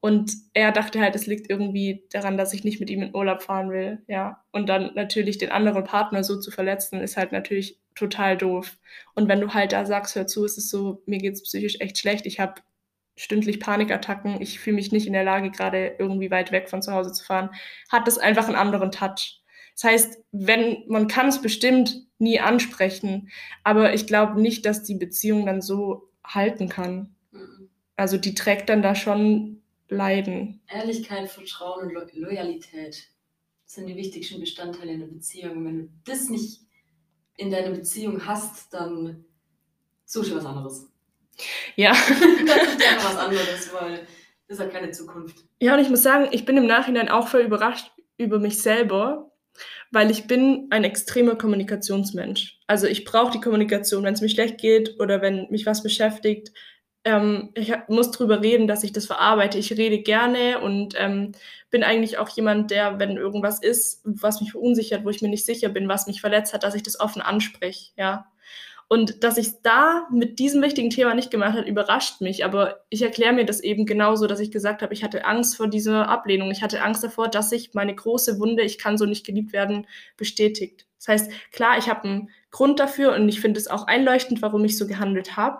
Und 0.00 0.32
er 0.54 0.70
dachte 0.70 1.00
halt, 1.00 1.16
es 1.16 1.26
liegt 1.26 1.50
irgendwie 1.50 2.04
daran, 2.12 2.36
dass 2.36 2.52
ich 2.52 2.62
nicht 2.62 2.78
mit 2.78 2.88
ihm 2.88 3.02
in 3.02 3.14
Urlaub 3.14 3.42
fahren 3.42 3.70
will. 3.70 4.02
Ja. 4.06 4.44
Und 4.52 4.68
dann 4.68 4.92
natürlich 4.94 5.38
den 5.38 5.50
anderen 5.50 5.84
Partner 5.84 6.22
so 6.22 6.38
zu 6.38 6.50
verletzen, 6.50 7.00
ist 7.00 7.16
halt 7.16 7.32
natürlich 7.32 7.78
total 7.96 8.36
doof. 8.36 8.78
Und 9.14 9.28
wenn 9.28 9.40
du 9.40 9.52
halt 9.54 9.72
da 9.72 9.84
sagst, 9.84 10.14
hör 10.14 10.26
zu, 10.26 10.44
es 10.44 10.56
ist 10.56 10.70
so, 10.70 11.02
mir 11.06 11.18
geht 11.18 11.34
es 11.34 11.42
psychisch 11.42 11.80
echt 11.80 11.98
schlecht, 11.98 12.26
ich 12.26 12.38
habe 12.38 12.60
stündlich 13.16 13.58
Panikattacken, 13.58 14.40
ich 14.40 14.60
fühle 14.60 14.76
mich 14.76 14.92
nicht 14.92 15.08
in 15.08 15.12
der 15.12 15.24
Lage, 15.24 15.50
gerade 15.50 15.96
irgendwie 15.98 16.30
weit 16.30 16.52
weg 16.52 16.68
von 16.68 16.82
zu 16.82 16.92
Hause 16.92 17.12
zu 17.12 17.24
fahren, 17.24 17.50
hat 17.90 18.06
das 18.06 18.18
einfach 18.18 18.46
einen 18.46 18.56
anderen 18.56 18.92
Touch. 18.92 19.42
Das 19.80 19.92
heißt, 19.92 20.24
wenn 20.32 20.82
man 20.88 21.06
kann 21.06 21.28
es 21.28 21.40
bestimmt 21.40 22.04
nie 22.18 22.40
ansprechen, 22.40 23.30
aber 23.62 23.94
ich 23.94 24.08
glaube 24.08 24.40
nicht, 24.40 24.66
dass 24.66 24.82
die 24.82 24.96
Beziehung 24.96 25.46
dann 25.46 25.62
so 25.62 26.10
halten 26.24 26.68
kann. 26.68 27.14
Mhm. 27.30 27.70
Also 27.94 28.16
die 28.16 28.34
trägt 28.34 28.70
dann 28.70 28.82
da 28.82 28.96
schon 28.96 29.62
Leiden. 29.88 30.60
Ehrlichkeit, 30.66 31.30
Vertrauen 31.30 31.86
und 31.86 31.94
Lo 31.94 32.00
Loyalität 32.12 33.08
sind 33.66 33.86
die 33.86 33.94
wichtigsten 33.94 34.40
Bestandteile 34.40 34.92
in 34.92 35.02
einer 35.02 35.12
Beziehung. 35.12 35.64
Wenn 35.64 35.78
du 35.78 35.88
das 36.04 36.28
nicht 36.28 36.62
in 37.36 37.52
deiner 37.52 37.70
Beziehung 37.70 38.26
hast, 38.26 38.74
dann 38.74 39.24
such 40.04 40.24
dir 40.24 40.36
was 40.36 40.44
anderes. 40.44 40.88
Ja. 41.76 41.92
dann 41.92 42.18
such 42.66 42.76
dir 42.78 42.96
was 42.96 43.16
anderes, 43.16 43.72
weil 43.72 44.06
das 44.48 44.58
hat 44.58 44.72
keine 44.72 44.90
Zukunft. 44.90 45.44
Ja, 45.60 45.74
und 45.74 45.80
ich 45.80 45.88
muss 45.88 46.02
sagen, 46.02 46.28
ich 46.32 46.44
bin 46.44 46.56
im 46.56 46.66
Nachhinein 46.66 47.08
auch 47.08 47.28
voll 47.28 47.42
überrascht 47.42 47.92
über 48.16 48.40
mich 48.40 48.58
selber, 48.58 49.27
weil 49.90 50.10
ich 50.10 50.26
bin 50.26 50.66
ein 50.70 50.84
extremer 50.84 51.36
Kommunikationsmensch. 51.36 52.58
Also 52.66 52.86
ich 52.86 53.04
brauche 53.04 53.32
die 53.32 53.40
Kommunikation, 53.40 54.04
wenn 54.04 54.14
es 54.14 54.20
mir 54.20 54.28
schlecht 54.28 54.58
geht 54.58 54.98
oder 55.00 55.22
wenn 55.22 55.48
mich 55.50 55.66
was 55.66 55.82
beschäftigt. 55.82 56.52
Ähm, 57.04 57.50
ich 57.54 57.72
muss 57.88 58.10
darüber 58.10 58.42
reden, 58.42 58.66
dass 58.66 58.84
ich 58.84 58.92
das 58.92 59.06
verarbeite. 59.06 59.58
Ich 59.58 59.72
rede 59.72 60.00
gerne 60.00 60.60
und 60.60 60.94
ähm, 60.98 61.32
bin 61.70 61.82
eigentlich 61.84 62.18
auch 62.18 62.28
jemand, 62.28 62.70
der, 62.70 62.98
wenn 62.98 63.16
irgendwas 63.16 63.62
ist, 63.62 64.02
was 64.04 64.40
mich 64.40 64.52
verunsichert, 64.52 65.04
wo 65.04 65.10
ich 65.10 65.22
mir 65.22 65.28
nicht 65.28 65.46
sicher 65.46 65.68
bin, 65.68 65.88
was 65.88 66.06
mich 66.06 66.20
verletzt 66.20 66.52
hat, 66.52 66.64
dass 66.64 66.74
ich 66.74 66.82
das 66.82 67.00
offen 67.00 67.22
anspreche. 67.22 67.92
Ja. 67.96 68.26
Und 68.90 69.22
dass 69.22 69.36
ich 69.36 69.48
es 69.48 69.62
da 69.62 70.08
mit 70.10 70.38
diesem 70.38 70.62
wichtigen 70.62 70.88
Thema 70.88 71.14
nicht 71.14 71.30
gemacht 71.30 71.58
habe, 71.58 71.68
überrascht 71.68 72.22
mich. 72.22 72.44
Aber 72.46 72.80
ich 72.88 73.02
erkläre 73.02 73.34
mir 73.34 73.44
das 73.44 73.60
eben 73.60 73.84
genauso, 73.84 74.26
dass 74.26 74.40
ich 74.40 74.50
gesagt 74.50 74.80
habe, 74.80 74.94
ich 74.94 75.04
hatte 75.04 75.26
Angst 75.26 75.56
vor 75.58 75.68
dieser 75.68 76.08
Ablehnung. 76.08 76.50
Ich 76.50 76.62
hatte 76.62 76.82
Angst 76.82 77.04
davor, 77.04 77.28
dass 77.28 77.50
sich 77.50 77.74
meine 77.74 77.94
große 77.94 78.40
Wunde, 78.40 78.62
ich 78.62 78.78
kann 78.78 78.96
so 78.96 79.04
nicht 79.04 79.26
geliebt 79.26 79.52
werden, 79.52 79.86
bestätigt. 80.16 80.86
Das 80.96 81.08
heißt, 81.08 81.32
klar, 81.52 81.76
ich 81.76 81.88
habe 81.90 82.04
einen 82.04 82.30
Grund 82.50 82.80
dafür 82.80 83.14
und 83.14 83.28
ich 83.28 83.40
finde 83.40 83.60
es 83.60 83.68
auch 83.68 83.86
einleuchtend, 83.86 84.40
warum 84.40 84.64
ich 84.64 84.78
so 84.78 84.86
gehandelt 84.86 85.36
habe. 85.36 85.58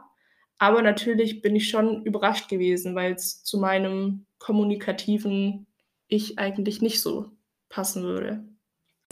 Aber 0.56 0.80
natürlich 0.80 1.42
bin 1.42 1.54
ich 1.54 1.68
schon 1.68 2.04
überrascht 2.04 2.48
gewesen, 2.48 2.94
weil 2.94 3.12
es 3.12 3.44
zu 3.44 3.58
meinem 3.58 4.26
kommunikativen 4.38 5.66
Ich 6.08 6.38
eigentlich 6.38 6.80
nicht 6.80 7.02
so 7.02 7.30
passen 7.68 8.02
würde. 8.02 8.42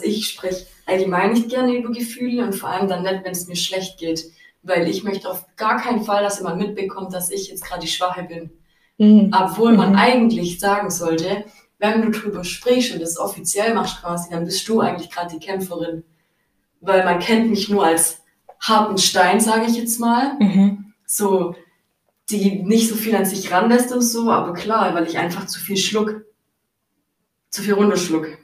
Ich 0.01 0.29
spreche 0.29 0.67
allgemein 0.85 1.33
nicht 1.33 1.49
gerne 1.49 1.75
über 1.75 1.91
Gefühle 1.91 2.43
und 2.43 2.53
vor 2.53 2.69
allem 2.69 2.87
dann 2.87 3.03
nicht, 3.03 3.23
wenn 3.23 3.31
es 3.31 3.47
mir 3.47 3.55
schlecht 3.55 3.97
geht. 3.97 4.25
Weil 4.63 4.87
ich 4.87 5.03
möchte 5.03 5.29
auf 5.29 5.45
gar 5.55 5.81
keinen 5.81 6.03
Fall, 6.03 6.23
dass 6.23 6.39
jemand 6.39 6.57
mitbekommt, 6.57 7.13
dass 7.13 7.31
ich 7.31 7.49
jetzt 7.49 7.63
gerade 7.63 7.81
die 7.81 7.87
Schwache 7.87 8.23
bin. 8.23 8.51
Mhm. 8.97 9.31
Obwohl 9.33 9.73
man 9.73 9.91
mhm. 9.91 9.97
eigentlich 9.97 10.59
sagen 10.59 10.89
sollte, 10.89 11.45
wenn 11.79 12.01
du 12.01 12.11
drüber 12.11 12.43
sprichst 12.43 12.93
und 12.93 13.01
das 13.01 13.17
offiziell 13.17 13.73
machst 13.73 14.01
quasi, 14.01 14.29
dann 14.29 14.45
bist 14.45 14.67
du 14.67 14.79
eigentlich 14.79 15.09
gerade 15.09 15.33
die 15.33 15.45
Kämpferin. 15.45 16.03
Weil 16.81 17.03
man 17.05 17.19
kennt 17.19 17.49
mich 17.49 17.69
nur 17.69 17.85
als 17.85 18.23
harten 18.59 18.97
Stein, 18.97 19.39
sage 19.39 19.65
ich 19.67 19.77
jetzt 19.77 19.99
mal. 19.99 20.35
Mhm. 20.39 20.93
So, 21.05 21.55
die 22.29 22.63
nicht 22.63 22.89
so 22.89 22.95
viel 22.95 23.15
an 23.15 23.25
sich 23.25 23.51
ranlässt 23.51 23.91
und 23.91 24.01
so, 24.01 24.31
aber 24.31 24.53
klar, 24.53 24.93
weil 24.93 25.07
ich 25.07 25.17
einfach 25.17 25.45
zu 25.45 25.59
viel 25.59 25.77
schluck. 25.77 26.21
Zu 27.49 27.61
viel 27.61 27.73
runterschluck. 27.73 28.37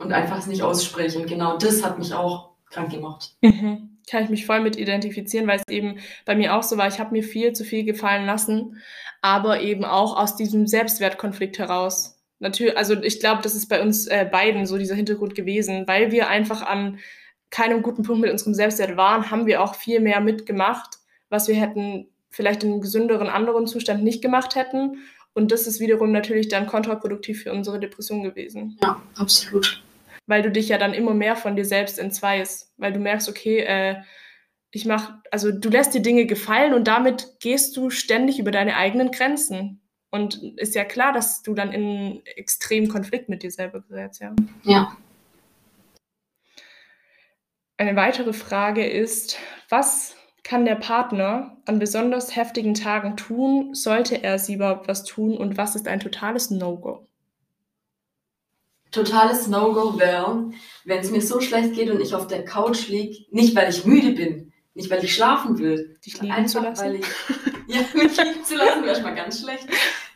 Und 0.00 0.12
einfach 0.12 0.38
es 0.38 0.46
nicht 0.46 0.62
ausspreche. 0.62 1.18
Und 1.18 1.26
genau 1.26 1.56
das 1.56 1.84
hat 1.84 1.98
mich 1.98 2.14
auch 2.14 2.50
krank 2.70 2.90
gemacht. 2.90 3.34
Mhm. 3.42 3.98
Kann 4.10 4.24
ich 4.24 4.30
mich 4.30 4.46
voll 4.46 4.60
mit 4.60 4.76
identifizieren, 4.76 5.46
weil 5.46 5.58
es 5.58 5.72
eben 5.72 5.98
bei 6.24 6.34
mir 6.34 6.54
auch 6.56 6.62
so 6.62 6.76
war, 6.76 6.88
ich 6.88 6.98
habe 6.98 7.12
mir 7.12 7.22
viel 7.22 7.52
zu 7.52 7.64
viel 7.64 7.84
gefallen 7.84 8.26
lassen, 8.26 8.78
aber 9.22 9.60
eben 9.60 9.84
auch 9.84 10.16
aus 10.16 10.36
diesem 10.36 10.66
Selbstwertkonflikt 10.66 11.58
heraus 11.58 12.20
natürlich, 12.40 12.76
also 12.76 13.00
ich 13.00 13.20
glaube, 13.20 13.42
das 13.42 13.54
ist 13.54 13.68
bei 13.68 13.80
uns 13.80 14.06
äh, 14.06 14.28
beiden 14.30 14.66
so 14.66 14.78
dieser 14.78 14.96
Hintergrund 14.96 15.34
gewesen, 15.34 15.84
weil 15.86 16.10
wir 16.10 16.28
einfach 16.28 16.62
an 16.62 16.98
keinem 17.50 17.82
guten 17.82 18.02
Punkt 18.02 18.22
mit 18.22 18.30
unserem 18.30 18.54
Selbstwert 18.54 18.96
waren, 18.96 19.30
haben 19.30 19.46
wir 19.46 19.62
auch 19.62 19.74
viel 19.74 20.00
mehr 20.00 20.20
mitgemacht, 20.20 20.98
was 21.28 21.48
wir 21.48 21.54
hätten 21.54 22.08
vielleicht 22.30 22.62
in 22.64 22.72
einem 22.72 22.80
gesünderen 22.80 23.28
anderen 23.28 23.66
Zustand 23.66 24.02
nicht 24.02 24.22
gemacht 24.22 24.54
hätten. 24.54 24.98
Und 25.32 25.52
das 25.52 25.66
ist 25.66 25.80
wiederum 25.80 26.12
natürlich 26.12 26.48
dann 26.48 26.66
kontraproduktiv 26.66 27.42
für 27.42 27.52
unsere 27.52 27.78
Depression 27.78 28.22
gewesen. 28.22 28.78
Ja, 28.82 29.00
absolut. 29.16 29.82
Weil 30.30 30.42
du 30.42 30.52
dich 30.52 30.68
ja 30.68 30.78
dann 30.78 30.94
immer 30.94 31.12
mehr 31.12 31.34
von 31.34 31.56
dir 31.56 31.64
selbst 31.64 31.98
entzweist, 31.98 32.72
weil 32.76 32.92
du 32.92 33.00
merkst, 33.00 33.28
okay, 33.28 33.58
äh, 33.58 33.96
ich 34.70 34.86
mach, 34.86 35.14
also 35.32 35.50
du 35.50 35.68
lässt 35.68 35.92
dir 35.92 36.02
Dinge 36.02 36.24
gefallen 36.24 36.72
und 36.72 36.86
damit 36.86 37.40
gehst 37.40 37.76
du 37.76 37.90
ständig 37.90 38.38
über 38.38 38.52
deine 38.52 38.76
eigenen 38.76 39.10
Grenzen. 39.10 39.82
Und 40.12 40.40
ist 40.56 40.76
ja 40.76 40.84
klar, 40.84 41.12
dass 41.12 41.42
du 41.42 41.52
dann 41.52 41.72
in 41.72 42.22
extremen 42.36 42.88
Konflikt 42.88 43.28
mit 43.28 43.42
dir 43.42 43.50
selber 43.50 43.80
gerätst, 43.80 44.20
ja. 44.20 44.36
Ja. 44.62 44.96
Eine 47.76 47.96
weitere 47.96 48.32
Frage 48.32 48.86
ist, 48.86 49.36
was 49.68 50.14
kann 50.44 50.64
der 50.64 50.76
Partner 50.76 51.56
an 51.66 51.80
besonders 51.80 52.36
heftigen 52.36 52.74
Tagen 52.74 53.16
tun, 53.16 53.74
sollte 53.74 54.22
er 54.22 54.38
sie 54.38 54.54
überhaupt 54.54 54.86
was 54.86 55.02
tun 55.02 55.36
und 55.36 55.56
was 55.56 55.74
ist 55.74 55.88
ein 55.88 55.98
totales 55.98 56.50
No-Go? 56.52 57.09
Totales 58.90 59.46
No-Go 59.46 59.98
wäre, 59.98 60.50
wenn 60.84 60.98
es 60.98 61.10
mir 61.10 61.22
so 61.22 61.40
schlecht 61.40 61.74
geht 61.74 61.90
und 61.90 62.00
ich 62.00 62.14
auf 62.14 62.26
der 62.26 62.44
Couch 62.44 62.88
liege, 62.88 63.24
nicht 63.30 63.54
weil 63.54 63.70
ich 63.70 63.84
müde 63.84 64.12
bin, 64.12 64.52
nicht 64.74 64.90
weil 64.90 65.04
ich 65.04 65.14
schlafen 65.14 65.58
will, 65.58 65.96
dich 66.04 66.20
liegen 66.20 66.32
einfach, 66.32 66.50
zu 66.50 66.60
lassen. 66.60 66.84
weil 66.84 66.94
ich 66.96 67.06
ja, 67.66 67.80
mich 67.94 68.16
liegen 68.16 68.44
zu 68.44 68.56
lassen 68.56 68.84
wäre 68.84 68.94
schon 68.94 69.04
mal 69.04 69.14
ganz 69.14 69.40
schlecht. 69.40 69.66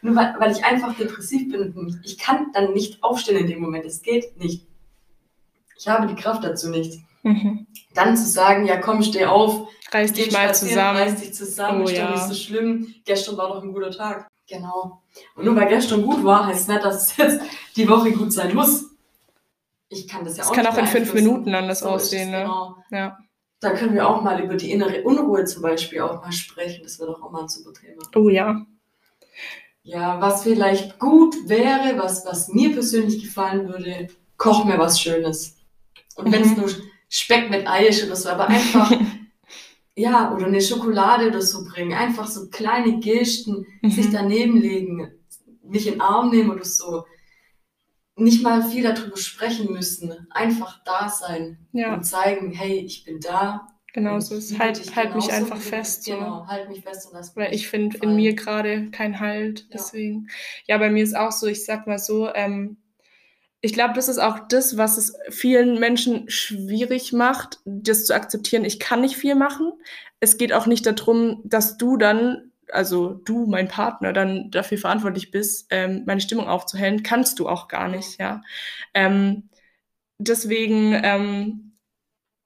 Nur 0.02 0.16
weil, 0.16 0.34
weil 0.38 0.52
ich 0.52 0.64
einfach 0.64 0.96
depressiv 0.96 1.50
bin. 1.50 2.00
Ich 2.04 2.18
kann 2.18 2.52
dann 2.52 2.72
nicht 2.72 3.02
aufstehen 3.02 3.38
in 3.38 3.46
dem 3.46 3.60
Moment. 3.60 3.86
Es 3.86 4.02
geht 4.02 4.36
nicht. 4.38 4.66
Ich 5.78 5.88
habe 5.88 6.06
die 6.06 6.14
Kraft 6.14 6.44
dazu 6.44 6.68
nicht. 6.68 7.00
Mhm. 7.22 7.66
Dann 7.94 8.16
zu 8.16 8.26
sagen, 8.26 8.66
ja 8.66 8.76
komm, 8.76 9.02
steh 9.02 9.24
auf. 9.24 9.68
Reiß 9.90 10.12
dich 10.12 10.32
mal 10.32 10.54
zusammen. 10.54 10.98
Reiß 10.98 11.20
dich 11.20 11.32
zusammen, 11.32 11.82
oh, 11.82 11.84
ist 11.84 11.96
ja. 11.96 12.10
nicht 12.10 12.24
so 12.24 12.34
schlimm. 12.34 12.94
Gestern 13.04 13.36
war 13.36 13.48
doch 13.48 13.62
ein 13.62 13.72
guter 13.72 13.90
Tag. 13.90 14.28
Genau. 14.48 15.02
Und 15.36 15.44
nur 15.44 15.56
weil 15.56 15.68
gestern 15.68 16.02
gut 16.02 16.22
war, 16.22 16.46
heißt 16.46 16.68
nicht, 16.68 16.84
dass 16.84 17.08
es 17.08 17.16
jetzt 17.16 17.40
die 17.76 17.88
Woche 17.88 18.12
gut 18.12 18.32
sein 18.32 18.54
muss. 18.54 18.90
Ich 19.88 20.08
kann 20.08 20.24
das 20.24 20.36
ja 20.36 20.44
auch 20.44 20.50
Es 20.50 20.54
kann 20.54 20.66
auch 20.66 20.76
in 20.76 20.86
fünf 20.86 21.14
Minuten 21.14 21.54
anders 21.54 21.80
so 21.80 21.88
aussehen, 21.88 22.30
ne? 22.30 22.42
Genau. 22.42 22.76
Ja. 22.90 23.18
Da 23.60 23.70
können 23.70 23.94
wir 23.94 24.08
auch 24.08 24.20
mal 24.22 24.42
über 24.42 24.56
die 24.56 24.72
innere 24.72 25.02
Unruhe 25.02 25.44
zum 25.44 25.62
Beispiel 25.62 26.00
auch 26.00 26.20
mal 26.22 26.32
sprechen. 26.32 26.82
Das 26.82 26.98
wäre 26.98 27.12
doch 27.12 27.22
auch 27.22 27.30
mal 27.30 27.42
ein 27.42 27.48
super 27.48 27.72
Thema. 27.72 28.02
Oh 28.14 28.28
ja. 28.28 28.66
Ja, 29.82 30.20
was 30.20 30.42
vielleicht 30.42 30.98
gut 30.98 31.34
wäre, 31.46 31.98
was, 31.98 32.26
was 32.26 32.48
mir 32.48 32.72
persönlich 32.72 33.22
gefallen 33.22 33.68
würde, 33.68 34.08
koch 34.36 34.64
mir 34.64 34.78
was 34.78 35.00
Schönes. 35.00 35.56
Und 36.16 36.32
wenn 36.32 36.42
es 36.42 36.50
mhm. 36.50 36.56
nur 36.56 36.70
Speck 37.08 37.50
mit 37.50 37.66
Ei 37.68 37.86
ist 37.86 38.04
oder 38.04 38.16
so, 38.16 38.28
aber 38.30 38.48
einfach, 38.48 38.90
ja, 39.96 40.34
oder 40.34 40.46
eine 40.46 40.60
Schokolade 40.60 41.28
oder 41.28 41.40
so 41.40 41.64
bringen. 41.64 41.92
Einfach 41.92 42.26
so 42.26 42.48
kleine 42.48 42.98
Gesten, 42.98 43.66
mhm. 43.82 43.90
sich 43.90 44.10
daneben 44.10 44.60
legen, 44.60 45.12
mich 45.62 45.86
in 45.86 45.94
den 45.94 46.00
Arm 46.00 46.30
nehmen 46.30 46.50
oder 46.50 46.64
so. 46.64 47.04
Nicht 48.16 48.42
mal 48.42 48.62
viel 48.62 48.82
darüber 48.82 49.16
sprechen 49.16 49.72
müssen. 49.72 50.26
Einfach 50.30 50.82
da 50.84 51.08
sein 51.08 51.66
ja. 51.72 51.94
und 51.94 52.04
zeigen, 52.04 52.52
hey, 52.52 52.78
ich 52.78 53.04
bin 53.04 53.20
da, 53.20 53.66
Genau, 53.94 54.18
so 54.18 54.34
ist 54.34 54.58
halt, 54.58 54.96
halt 54.96 55.14
mich 55.14 55.32
einfach 55.32 55.56
fest. 55.56 56.02
So. 56.02 56.14
Genau, 56.14 56.48
halt 56.48 56.68
mich 56.68 56.82
fest 56.82 57.06
und 57.06 57.14
das 57.14 57.36
Weil 57.36 57.54
ich 57.54 57.68
finde 57.68 57.96
in 57.98 58.16
mir 58.16 58.34
gerade 58.34 58.90
kein 58.90 59.20
Halt, 59.20 59.72
deswegen. 59.72 60.26
Ja. 60.66 60.74
ja, 60.74 60.78
bei 60.78 60.90
mir 60.90 61.04
ist 61.04 61.16
auch 61.16 61.30
so, 61.30 61.46
ich 61.46 61.64
sag 61.64 61.86
mal 61.86 62.00
so, 62.00 62.28
ähm, 62.34 62.76
ich 63.64 63.72
glaube, 63.72 63.94
das 63.94 64.10
ist 64.10 64.18
auch 64.18 64.40
das, 64.46 64.76
was 64.76 64.98
es 64.98 65.16
vielen 65.30 65.80
Menschen 65.80 66.28
schwierig 66.28 67.14
macht, 67.14 67.60
das 67.64 68.04
zu 68.04 68.14
akzeptieren. 68.14 68.62
Ich 68.62 68.78
kann 68.78 69.00
nicht 69.00 69.16
viel 69.16 69.34
machen. 69.34 69.72
Es 70.20 70.36
geht 70.36 70.52
auch 70.52 70.66
nicht 70.66 70.84
darum, 70.84 71.40
dass 71.44 71.78
du 71.78 71.96
dann, 71.96 72.52
also 72.70 73.14
du, 73.24 73.46
mein 73.46 73.68
Partner, 73.68 74.12
dann 74.12 74.50
dafür 74.50 74.76
verantwortlich 74.76 75.30
bist, 75.30 75.68
ähm, 75.70 76.02
meine 76.04 76.20
Stimmung 76.20 76.46
aufzuhellen. 76.46 77.02
Kannst 77.02 77.38
du 77.38 77.48
auch 77.48 77.66
gar 77.68 77.88
nicht, 77.88 78.20
ja. 78.20 78.42
Ähm, 78.92 79.48
deswegen, 80.18 81.00
ähm, 81.02 81.72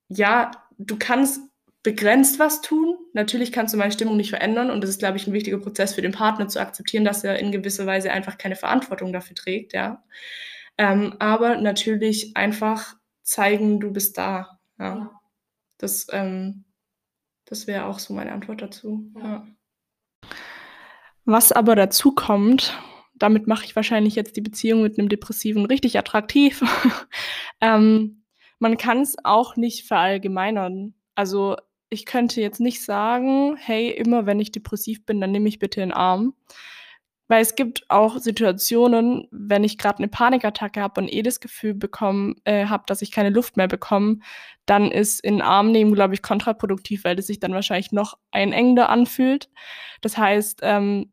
ja, 0.08 0.52
du 0.78 0.96
kannst 1.00 1.40
begrenzt 1.82 2.38
was 2.38 2.60
tun. 2.60 2.96
Natürlich 3.12 3.50
kannst 3.50 3.75
du 3.75 3.78
meine 3.78 3.90
Stimmung 3.90 4.16
nicht 4.16 4.30
verändern 4.30 4.70
und 4.70 4.82
das 4.82 4.90
ist, 4.90 5.00
glaube 5.00 5.16
ich, 5.16 5.26
ein 5.26 5.32
wichtiger 5.32 5.58
Prozess 5.58 5.94
für 5.94 6.02
den 6.02 6.12
Partner 6.12 6.46
zu 6.46 6.60
akzeptieren, 6.60 7.04
dass 7.04 7.25
er 7.25 7.40
in 7.40 7.50
gewisser 7.50 7.87
Weise 7.87 8.12
einfach 8.12 8.38
keine 8.38 8.54
Verantwortung 8.54 9.12
dafür 9.12 9.34
trägt, 9.34 9.72
ja. 9.72 10.04
Ähm, 10.78 11.14
aber 11.18 11.56
natürlich 11.56 12.37
einfach 12.37 12.94
zeigen, 13.23 13.80
du 13.80 13.92
bist 13.92 14.16
da. 14.16 14.58
Ja. 14.78 14.97
ja. 14.97 15.20
Das, 15.78 16.06
ähm, 16.12 16.64
das 17.44 17.66
wäre 17.66 17.85
auch 17.87 17.99
so 17.99 18.14
meine 18.14 18.32
Antwort 18.32 18.62
dazu. 18.62 19.12
Ja. 19.16 19.23
Ja. 19.23 19.47
Was 21.25 21.52
aber 21.52 21.76
dazu 21.76 22.12
kommt, 22.14 22.75
damit 23.14 23.47
mache 23.47 23.64
ich 23.64 23.76
wahrscheinlich 23.76 24.14
jetzt 24.14 24.37
die 24.37 24.40
Beziehung 24.40 24.82
mit 24.82 24.99
einem 24.99 25.08
Depressiven 25.08 25.66
richtig 25.66 25.99
attraktiv. 25.99 26.62
ähm, 27.61 28.25
man 28.58 28.76
kann 28.76 29.02
es 29.02 29.16
auch 29.25 29.56
nicht 29.56 29.87
verallgemeinern. 29.87 30.94
Also 31.14 31.56
ich 31.90 32.06
könnte 32.06 32.40
jetzt 32.40 32.61
nicht 32.61 32.82
sagen, 32.82 33.56
hey, 33.56 33.90
immer 33.90 34.26
wenn 34.26 34.40
ich 34.40 34.52
depressiv 34.52 35.04
bin, 35.04 35.20
dann 35.20 35.32
nehme 35.32 35.49
ich 35.49 35.58
bitte 35.58 35.80
den 35.80 35.92
Arm. 35.92 36.35
Weil 37.28 37.42
es 37.42 37.54
gibt 37.54 37.85
auch 37.88 38.18
Situationen, 38.18 39.28
wenn 39.30 39.62
ich 39.62 39.78
gerade 39.78 39.99
eine 39.99 40.08
Panikattacke 40.08 40.80
habe 40.80 41.00
und 41.00 41.12
eh 41.12 41.23
das 41.23 41.40
Gefühl 41.40 41.75
bekommen 41.75 42.37
äh, 42.44 42.66
habe, 42.66 42.85
dass 42.87 43.02
ich 43.02 43.12
keine 43.12 43.30
Luft 43.30 43.56
mehr 43.56 43.68
bekomme, 43.68 44.20
dann 44.66 44.90
ist 44.90 45.20
in 45.20 45.42
Arm 45.42 45.70
nehmen, 45.70 45.94
glaube 45.94 46.14
ich, 46.14 46.23
kontraproduktiv, 46.23 47.04
weil 47.04 47.16
das 47.16 47.26
sich 47.26 47.38
dann 47.38 47.52
wahrscheinlich 47.52 47.92
noch 47.92 48.18
einengender 48.30 48.88
anfühlt. 48.88 49.50
Das 50.00 50.16
heißt, 50.18 50.61
ähm, 50.62 51.12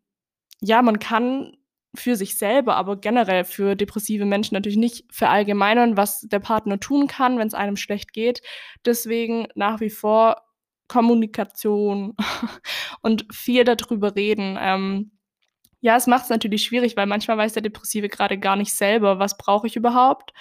ja, 0.62 0.82
man 0.82 1.00
kann 1.00 1.58
für 1.96 2.16
sich 2.16 2.38
selber, 2.38 2.76
aber 2.76 2.98
generell 2.98 3.44
für 3.44 3.76
depressive 3.76 4.26
Menschen 4.26 4.56
natürlich 4.56 4.78
nicht 4.78 5.06
verallgemeinern, 5.12 5.98
was 5.98 6.22
der 6.22 6.40
Partner 6.40 6.80
tun 6.80 7.08
kann, 7.08 7.38
wenn 7.38 7.48
es 7.48 7.54
einem 7.54 7.78
schlecht 7.78 8.14
geht. 8.14 8.42
Deswegen 8.86 9.48
nach 9.56 9.80
wie 9.80 9.90
vor 9.90 10.42
Kommunikation 10.88 12.16
und 13.02 13.26
viel 13.34 13.64
darüber 13.64 14.16
reden. 14.16 14.58
Ähm, 14.60 15.12
ja, 15.86 15.96
es 15.96 16.08
macht 16.08 16.24
es 16.24 16.30
natürlich 16.32 16.64
schwierig, 16.64 16.98
weil 16.98 17.06
manchmal 17.06 17.38
weiß 17.38 17.54
der 17.54 17.62
Depressive 17.62 18.10
gerade 18.10 18.40
gar 18.40 18.56
nicht 18.56 18.74
selber, 18.74 19.20
was 19.20 19.38
brauche 19.38 19.68
ich 19.68 19.76
überhaupt. 19.76 20.34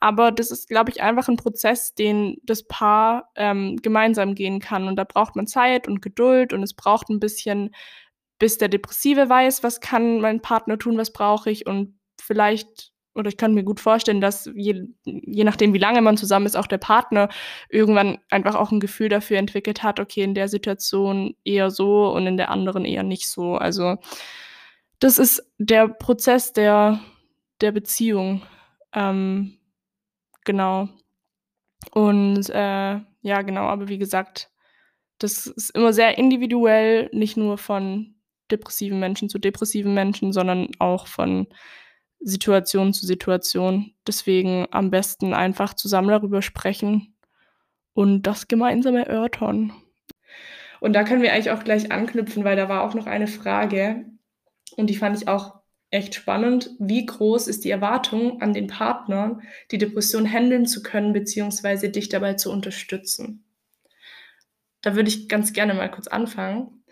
Aber 0.00 0.32
das 0.32 0.50
ist, 0.50 0.70
glaube 0.70 0.90
ich, 0.90 1.02
einfach 1.02 1.28
ein 1.28 1.36
Prozess, 1.36 1.94
den 1.94 2.38
das 2.44 2.66
Paar 2.66 3.30
ähm, 3.36 3.76
gemeinsam 3.82 4.34
gehen 4.34 4.58
kann. 4.58 4.88
Und 4.88 4.96
da 4.96 5.04
braucht 5.04 5.36
man 5.36 5.46
Zeit 5.46 5.86
und 5.86 6.00
Geduld 6.00 6.54
und 6.54 6.62
es 6.62 6.72
braucht 6.72 7.10
ein 7.10 7.20
bisschen 7.20 7.74
bis 8.38 8.56
der 8.56 8.68
Depressive 8.70 9.28
weiß, 9.28 9.62
was 9.62 9.80
kann 9.80 10.22
mein 10.22 10.40
Partner 10.40 10.78
tun, 10.78 10.96
was 10.96 11.12
brauche 11.12 11.50
ich 11.50 11.66
und 11.66 11.98
vielleicht 12.18 12.92
oder 13.14 13.28
ich 13.28 13.36
kann 13.36 13.52
mir 13.52 13.64
gut 13.64 13.80
vorstellen, 13.80 14.22
dass 14.22 14.50
je, 14.54 14.84
je 15.04 15.44
nachdem, 15.44 15.74
wie 15.74 15.78
lange 15.78 16.00
man 16.00 16.16
zusammen 16.16 16.46
ist, 16.46 16.56
auch 16.56 16.66
der 16.66 16.78
Partner 16.78 17.28
irgendwann 17.68 18.18
einfach 18.30 18.54
auch 18.54 18.72
ein 18.72 18.80
Gefühl 18.80 19.10
dafür 19.10 19.36
entwickelt 19.38 19.82
hat, 19.82 20.00
okay, 20.00 20.22
in 20.22 20.34
der 20.34 20.48
Situation 20.48 21.34
eher 21.44 21.70
so 21.70 22.10
und 22.12 22.26
in 22.26 22.38
der 22.38 22.50
anderen 22.50 22.86
eher 22.86 23.02
nicht 23.02 23.28
so. 23.28 23.56
Also 23.56 23.96
das 24.98 25.18
ist 25.18 25.42
der 25.58 25.88
Prozess 25.88 26.52
der, 26.52 27.00
der 27.60 27.72
Beziehung. 27.72 28.42
Ähm, 28.92 29.58
genau. 30.44 30.88
Und 31.92 32.48
äh, 32.50 33.00
ja, 33.22 33.42
genau, 33.42 33.62
aber 33.62 33.88
wie 33.88 33.98
gesagt, 33.98 34.50
das 35.18 35.46
ist 35.46 35.70
immer 35.70 35.92
sehr 35.92 36.18
individuell, 36.18 37.08
nicht 37.12 37.36
nur 37.36 37.58
von 37.58 38.14
depressiven 38.50 39.00
Menschen 39.00 39.28
zu 39.28 39.38
depressiven 39.38 39.94
Menschen, 39.94 40.32
sondern 40.32 40.68
auch 40.78 41.06
von 41.06 41.48
Situation 42.20 42.92
zu 42.92 43.06
Situation. 43.06 43.92
Deswegen 44.06 44.66
am 44.70 44.90
besten 44.90 45.34
einfach 45.34 45.74
zusammen 45.74 46.08
darüber 46.08 46.42
sprechen 46.42 47.16
und 47.92 48.22
das 48.22 48.48
gemeinsam 48.48 48.96
erörtern. 48.96 49.72
Und 50.80 50.92
da 50.92 51.04
können 51.04 51.22
wir 51.22 51.32
eigentlich 51.32 51.50
auch 51.50 51.64
gleich 51.64 51.90
anknüpfen, 51.90 52.44
weil 52.44 52.56
da 52.56 52.68
war 52.68 52.82
auch 52.82 52.94
noch 52.94 53.06
eine 53.06 53.26
Frage 53.26 54.04
und 54.76 54.88
die 54.88 54.96
fand 54.96 55.20
ich 55.20 55.28
auch 55.28 55.60
echt 55.90 56.14
spannend. 56.14 56.70
Wie 56.78 57.06
groß 57.06 57.48
ist 57.48 57.64
die 57.64 57.70
Erwartung 57.70 58.42
an 58.42 58.52
den 58.52 58.66
Partner, 58.66 59.40
die 59.70 59.78
Depression 59.78 60.30
handeln 60.30 60.66
zu 60.66 60.82
können, 60.82 61.12
beziehungsweise 61.12 61.88
dich 61.88 62.08
dabei 62.08 62.34
zu 62.34 62.50
unterstützen? 62.50 63.44
Da 64.82 64.94
würde 64.94 65.08
ich 65.08 65.28
ganz 65.28 65.52
gerne 65.52 65.74
mal 65.74 65.90
kurz 65.90 66.06
anfangen. 66.08 66.84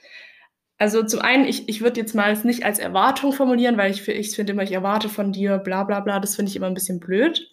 Also 0.78 1.02
zum 1.04 1.20
einen, 1.20 1.44
ich, 1.44 1.68
ich 1.68 1.80
würde 1.80 2.00
jetzt 2.00 2.14
mal 2.14 2.32
es 2.32 2.44
nicht 2.44 2.64
als 2.64 2.78
Erwartung 2.78 3.32
formulieren, 3.32 3.76
weil 3.76 3.90
ich, 3.90 4.06
ich 4.08 4.34
finde 4.34 4.52
immer, 4.52 4.64
ich 4.64 4.72
erwarte 4.72 5.08
von 5.08 5.32
dir 5.32 5.58
bla 5.58 5.84
bla 5.84 6.00
bla, 6.00 6.18
das 6.18 6.34
finde 6.34 6.50
ich 6.50 6.56
immer 6.56 6.66
ein 6.66 6.74
bisschen 6.74 6.98
blöd. 6.98 7.48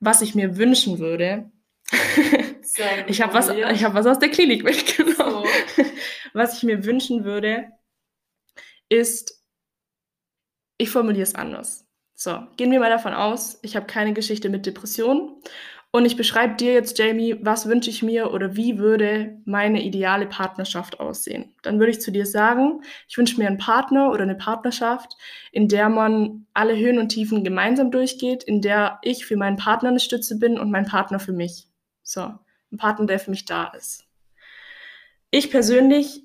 Was 0.00 0.22
ich 0.22 0.34
mir 0.34 0.56
wünschen 0.56 0.98
würde, 0.98 1.50
ich 3.06 3.22
habe 3.22 3.34
was, 3.34 3.48
hab 3.50 3.94
was 3.94 4.06
aus 4.06 4.18
der 4.18 4.30
Klinik 4.30 4.64
mitgenommen. 4.64 5.46
So. 5.76 5.84
Was 6.32 6.56
ich 6.56 6.64
mir 6.64 6.84
wünschen 6.84 7.24
würde, 7.24 7.68
ist, 8.88 9.33
ich 10.78 10.90
formuliere 10.90 11.22
es 11.22 11.34
anders. 11.34 11.86
So, 12.14 12.38
gehen 12.56 12.70
wir 12.70 12.80
mal 12.80 12.90
davon 12.90 13.12
aus, 13.12 13.58
ich 13.62 13.76
habe 13.76 13.86
keine 13.86 14.12
Geschichte 14.12 14.48
mit 14.48 14.66
Depressionen 14.66 15.32
und 15.94 16.06
ich 16.06 16.16
beschreibe 16.16 16.56
dir 16.56 16.72
jetzt, 16.72 16.98
Jamie, 16.98 17.36
was 17.40 17.68
wünsche 17.68 17.88
ich 17.88 18.02
mir 18.02 18.32
oder 18.32 18.56
wie 18.56 18.78
würde 18.78 19.38
meine 19.44 19.80
ideale 19.80 20.26
Partnerschaft 20.26 20.98
aussehen. 20.98 21.54
Dann 21.62 21.78
würde 21.78 21.92
ich 21.92 22.00
zu 22.00 22.10
dir 22.10 22.26
sagen, 22.26 22.82
ich 23.06 23.16
wünsche 23.16 23.38
mir 23.38 23.46
einen 23.46 23.58
Partner 23.58 24.10
oder 24.10 24.24
eine 24.24 24.34
Partnerschaft, 24.34 25.16
in 25.52 25.68
der 25.68 25.88
man 25.88 26.46
alle 26.52 26.76
Höhen 26.76 26.98
und 26.98 27.10
Tiefen 27.10 27.44
gemeinsam 27.44 27.92
durchgeht, 27.92 28.42
in 28.42 28.60
der 28.60 28.98
ich 29.02 29.24
für 29.24 29.36
meinen 29.36 29.56
Partner 29.56 29.90
eine 29.90 30.00
Stütze 30.00 30.36
bin 30.36 30.58
und 30.58 30.72
mein 30.72 30.86
Partner 30.86 31.20
für 31.20 31.32
mich. 31.32 31.68
So, 32.02 32.22
ein 32.72 32.76
Partner, 32.76 33.06
der 33.06 33.20
für 33.20 33.30
mich 33.30 33.44
da 33.44 33.68
ist. 33.68 34.04
Ich 35.30 35.52
persönlich 35.52 36.24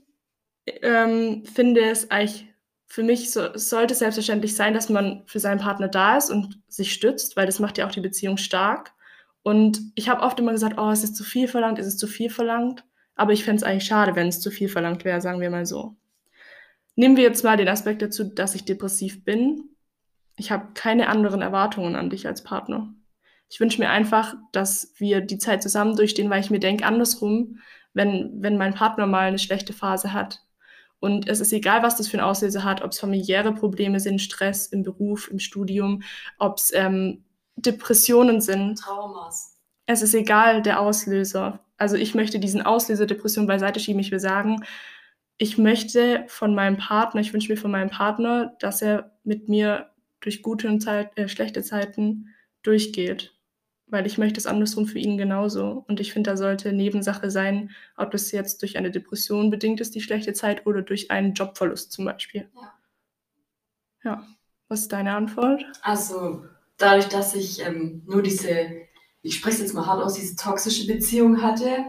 ähm, 0.82 1.46
finde 1.46 1.82
es 1.82 2.10
eigentlich 2.10 2.49
für 2.90 3.04
mich 3.04 3.32
so, 3.32 3.56
sollte 3.56 3.94
es 3.94 4.00
selbstverständlich 4.00 4.56
sein, 4.56 4.74
dass 4.74 4.90
man 4.90 5.22
für 5.28 5.40
seinen 5.40 5.60
Partner 5.60 5.88
da 5.88 6.18
ist 6.18 6.32
und 6.32 6.60
sich 6.68 6.92
stützt, 6.92 7.38
weil 7.38 7.46
das 7.46 7.60
macht 7.60 7.78
ja 7.78 7.88
auch 7.88 7.92
die 7.92 8.02
Beziehung 8.02 8.38
stark. 8.38 8.94
Und 9.44 9.80
ich 9.96 10.10
habe 10.10 10.22
oft 10.22 10.40
immer 10.40 10.52
gesagt, 10.52 10.78
oh, 10.78 10.90
es 10.90 11.04
ist 11.04 11.16
zu 11.16 11.24
viel 11.24 11.48
verlangt, 11.48 11.78
es 11.78 11.86
ist 11.86 12.00
zu 12.00 12.08
viel 12.08 12.32
verlangt. 12.32 12.84
Aber 13.16 13.32
ich 13.32 13.44
fände 13.44 13.58
es 13.58 13.64
eigentlich 13.64 13.86
schade, 13.86 14.16
wenn 14.16 14.28
es 14.28 14.42
zu 14.42 14.50
viel 14.50 14.70
verlangt 14.70 15.06
wäre, 15.06 15.22
sagen 15.22 15.40
wir 15.40 15.52
mal 15.52 15.68
so. 15.68 15.96
Nehmen 16.96 17.16
wir 17.16 17.24
jetzt 17.24 17.44
mal 17.44 17.58
den 17.58 17.68
Aspekt 17.68 18.02
dazu, 18.02 18.24
dass 18.24 18.56
ich 18.56 18.66
depressiv 18.66 19.24
bin. 19.24 19.70
Ich 20.36 20.52
habe 20.52 20.70
keine 20.74 21.10
anderen 21.10 21.42
Erwartungen 21.42 21.96
an 21.96 22.10
dich 22.10 22.28
als 22.28 22.44
Partner. 22.44 22.94
Ich 23.50 23.60
wünsche 23.60 23.80
mir 23.80 23.90
einfach, 23.90 24.36
dass 24.52 24.94
wir 24.98 25.22
die 25.22 25.38
Zeit 25.38 25.62
zusammen 25.62 25.96
durchstehen, 25.96 26.30
weil 26.30 26.42
ich 26.42 26.50
mir 26.50 26.60
denke, 26.60 26.86
andersrum, 26.86 27.60
wenn, 27.94 28.42
wenn 28.42 28.58
mein 28.58 28.74
Partner 28.74 29.06
mal 29.06 29.28
eine 29.28 29.40
schlechte 29.40 29.74
Phase 29.74 30.14
hat, 30.14 30.42
und 31.00 31.30
es 31.30 31.40
ist 31.40 31.54
egal, 31.54 31.82
was 31.82 31.96
das 31.96 32.08
für 32.08 32.18
ein 32.18 32.24
Auslöser 32.24 32.64
hat, 32.64 32.82
ob 32.82 32.92
es 32.92 33.00
familiäre 33.00 33.54
Probleme 33.54 34.00
sind, 34.00 34.22
Stress 34.22 34.68
im 34.68 34.84
Beruf, 34.84 35.30
im 35.32 35.40
Studium, 35.40 36.04
ob 36.38 36.58
es 36.58 36.74
ähm, 36.74 37.24
Depressionen 37.56 38.42
sind. 38.42 38.80
Traumas. 38.80 39.58
Es 39.86 40.02
ist 40.02 40.14
egal, 40.14 40.62
der 40.62 40.82
Auslöser. 40.82 41.66
Also 41.78 41.96
ich 41.96 42.16
möchte 42.16 42.40
diesen 42.40 42.62
Auslöser 42.62 43.06
Depression 43.06 43.48
beiseite 43.48 43.80
schieben. 43.80 44.02
Ich 44.02 44.12
will 44.12 44.20
sagen, 44.20 44.64
ich 45.38 45.58
möchte 45.58 46.26
von 46.28 46.54
meinem 46.54 46.78
Partner, 46.78 47.22
ich 47.22 47.34
wünsche 47.34 47.52
mir 47.52 47.58
von 47.58 47.72
meinem 47.72 47.90
Partner, 47.90 48.56
dass 48.60 48.82
er 48.82 49.18
mit 49.24 49.48
mir 49.48 49.90
durch 50.20 50.42
gute 50.42 50.68
und 50.68 50.82
Zeit, 50.82 51.18
äh, 51.18 51.30
schlechte 51.30 51.64
Zeiten 51.64 52.36
durchgeht 52.62 53.39
weil 53.90 54.06
ich 54.06 54.18
möchte 54.18 54.40
es 54.40 54.46
andersrum 54.46 54.86
für 54.86 55.00
ihn 55.00 55.18
genauso. 55.18 55.84
Und 55.88 56.00
ich 56.00 56.14
finde, 56.14 56.32
da 56.32 56.38
sollte 56.38 56.72
Nebensache 56.74 57.32
sein, 57.32 57.72
ob 57.98 58.12
das 58.12 58.32
jetzt 58.32 58.62
durch 58.62 58.78
eine 58.78 58.92
Depression 58.92 59.50
bedingt 59.50 59.82
ist, 59.82 59.96
die 59.96 60.02
schlechte 60.02 60.34
Zeit, 60.34 60.66
oder 60.66 60.82
durch 60.82 61.12
einen 61.12 61.34
Jobverlust 61.34 61.92
zum 61.92 62.06
Beispiel. 62.06 62.50
Ja. 62.56 62.74
Ja. 64.04 64.28
Was 64.68 64.82
ist 64.82 64.92
deine 64.92 65.16
Antwort? 65.16 65.66
Also, 65.82 66.46
dadurch, 66.78 67.08
dass 67.08 67.34
ich 67.34 67.66
ähm, 67.66 68.04
nur 68.06 68.22
diese, 68.22 68.50
ich 69.24 69.36
spreche 69.36 69.56
es 69.56 69.62
jetzt 69.62 69.74
mal 69.74 69.88
hart 69.88 70.04
aus, 70.04 70.14
diese 70.14 70.36
toxische 70.36 70.86
Beziehung 70.86 71.42
hatte, 71.42 71.86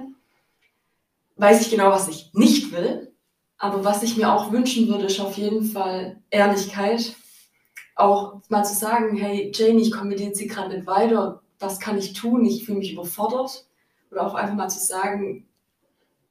weiß 1.36 1.60
ich 1.60 1.70
genau, 1.70 1.90
was 1.90 2.08
ich 2.08 2.30
nicht 2.32 2.72
will. 2.72 3.12
Aber 3.58 3.84
was 3.84 4.02
ich 4.02 4.16
mir 4.16 4.32
auch 4.32 4.52
wünschen 4.52 4.88
würde, 4.88 5.04
ist 5.04 5.20
auf 5.20 5.36
jeden 5.36 5.64
Fall 5.64 6.22
Ehrlichkeit. 6.30 7.14
Auch 7.94 8.40
mal 8.48 8.64
zu 8.64 8.74
sagen, 8.74 9.14
hey 9.16 9.52
Jane, 9.54 9.80
ich 9.80 9.90
komme 9.90 10.10
mit 10.10 10.20
dir 10.20 10.28
jetzt 10.28 10.40
gerade 10.48 10.74
nicht 10.74 10.86
weiter 10.86 11.42
was 11.60 11.78
kann 11.78 11.98
ich 11.98 12.14
tun, 12.14 12.44
ich 12.44 12.64
fühle 12.64 12.78
mich 12.78 12.92
überfordert. 12.92 13.66
Oder 14.10 14.26
auch 14.26 14.34
einfach 14.34 14.56
mal 14.56 14.68
zu 14.68 14.80
sagen, 14.80 15.46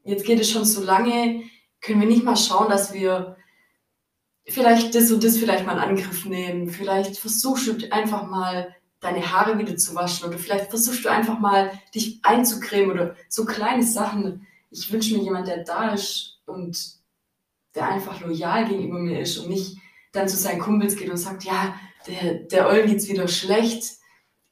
jetzt 0.04 0.26
geht 0.26 0.39
es 0.39 0.50
schon 0.50 0.65
so 0.65 0.84
lange, 0.84 1.44
können 1.82 2.02
wir 2.02 2.08
nicht 2.08 2.26
mal 2.26 2.36
schauen, 2.36 2.70
dass 2.70 2.94
wir 2.94 3.38
vielleicht 4.46 4.96
das 4.96 5.12
und 5.12 5.24
das 5.24 5.38
vielleicht 5.38 5.65
mal 5.65 5.74
in 5.74 5.98
Angriff 5.98 6.26
nehmen. 6.26 6.70
Vielleicht 6.70 7.18
versuchst 7.18 7.68
du 7.68 7.92
einfach 7.92 8.28
mal 8.28 8.76
deine 9.00 9.32
Haare 9.32 9.58
wieder 9.58 9.78
zu 9.78 9.96
waschen 9.96 10.28
oder 10.28 10.38
vielleicht 10.38 10.70
versuchst 10.70 11.06
du 11.06 11.10
einfach 11.10 11.39
mal 11.39 11.72
dich 11.96 12.20
einzucremen 12.24 12.92
oder 12.92 13.15
so 13.30 13.46
kleine 13.46 13.84
Sachen. 13.84 14.46
Ich 14.72 14.92
wünsche 14.92 15.15
mir 15.15 15.24
jemand, 15.24 15.48
der 15.48 15.63
da 15.63 15.94
ist 15.94 16.42
und 16.46 16.98
der 17.76 17.88
einfach 17.88 18.20
loyal 18.20 18.68
gegenüber 18.68 19.00
mir 19.00 19.22
ist 19.22 19.38
und 19.38 19.50
nicht 19.50 19.78
dann 20.12 20.28
zu 20.28 20.36
seinen 20.36 20.60
Kumpels 20.60 20.98
geht 20.98 21.10
und 21.10 21.18
sagt, 21.18 21.44
ja, 21.44 21.76
der, 22.08 22.34
der 22.34 22.68
Eul 22.68 22.88
geht's 22.88 23.08
wieder 23.08 23.28
schlecht 23.28 24.00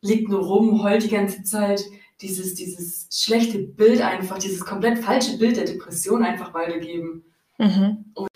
liegt 0.01 0.29
nur 0.29 0.41
rum, 0.41 0.83
heult 0.83 1.03
die 1.03 1.10
ganze 1.10 1.43
Zeit, 1.43 1.83
dieses, 2.21 2.55
dieses 2.55 3.07
schlechte 3.12 3.60
Bild 3.60 4.01
einfach, 4.01 4.38
dieses 4.38 4.62
komplett 4.62 4.99
falsche 4.99 5.38
Bild 5.38 5.57
der 5.57 5.65
Depression 5.65 6.23
einfach 6.23 6.53
weitergeben. 6.53 7.23
Mhm. 7.57 8.05
Und, 8.13 8.27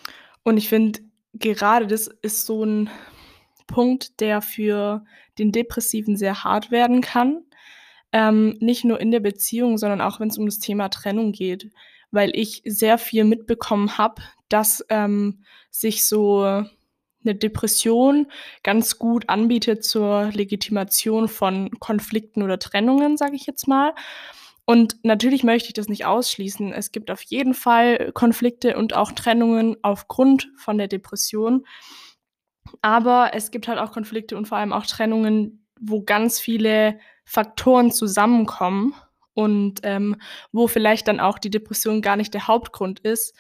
Und 0.43 0.58
ich 0.58 0.69
finde, 0.69 1.00
gerade 1.34 1.88
das 1.88 2.08
ist 2.21 2.45
so 2.45 2.63
ein 2.63 2.89
Punkt, 3.67 4.19
der 4.19 4.41
für 4.41 5.04
den 5.39 5.52
Depressiven 5.52 6.17
sehr 6.17 6.43
hart 6.43 6.71
werden 6.71 7.02
kann. 7.02 7.43
Ähm, 8.12 8.58
nicht 8.60 8.84
nur 8.84 9.00
in 9.00 9.12
der 9.12 9.21
Beziehung, 9.21 9.78
sondern 9.78 10.02
auch 10.02 10.19
wenn 10.19 10.28
es 10.28 10.38
um 10.38 10.45
das 10.45 10.60
Thema 10.60 10.89
Trennung 10.89 11.32
geht, 11.32 11.71
weil 12.12 12.36
ich 12.36 12.62
sehr 12.65 12.97
viel 12.97 13.24
mitbekommen 13.24 13.97
habe, 13.97 14.21
dass 14.50 14.86
ähm, 14.89 15.43
sich 15.69 16.06
so 16.06 16.65
eine 17.24 17.36
Depression 17.36 18.28
ganz 18.64 18.98
gut 18.98 19.30
anbietet 19.30 19.84
zur 19.84 20.32
Legitimation 20.34 21.28
von 21.28 21.72
Konflikten 21.80 22.44
oder 22.44 22.60
Trennungen, 22.60 23.18
sage 23.18 23.36
ich 23.36 23.46
jetzt 23.46 23.68
mal. 23.68 23.94
Und 24.66 24.98
natürlich 25.04 25.44
möchte 25.44 25.68
ich 25.68 25.74
das 25.74 25.90
nicht 25.90 26.06
ausschließen. 26.06 26.72
Es 26.72 26.92
gibt 26.92 27.12
auf 27.12 27.22
jeden 27.24 27.54
Fall 27.54 28.12
Konflikte 28.14 28.78
und 28.78 28.96
auch 28.96 29.12
Trennungen 29.12 29.78
aufgrund 29.82 30.50
von 30.56 30.78
der 30.78 30.88
Depression. 30.88 31.66
Aber 32.82 33.32
es 33.34 33.52
gibt 33.52 33.68
halt 33.68 33.80
auch 33.80 33.92
Konflikte 33.92 34.38
und 34.38 34.48
vor 34.48 34.58
allem 34.58 34.72
auch 34.72 34.86
Trennungen, 34.86 35.66
wo 35.80 36.04
ganz 36.04 36.40
viele 36.40 37.00
Faktoren 37.26 37.92
zusammenkommen 37.92 38.94
und 39.34 39.82
ähm, 39.84 40.16
wo 40.52 40.68
vielleicht 40.68 41.08
dann 41.08 41.20
auch 41.20 41.40
die 41.40 41.50
Depression 41.50 42.02
gar 42.02 42.16
nicht 42.16 42.34
der 42.34 42.48
Hauptgrund 42.48 43.00
ist. 43.00 43.36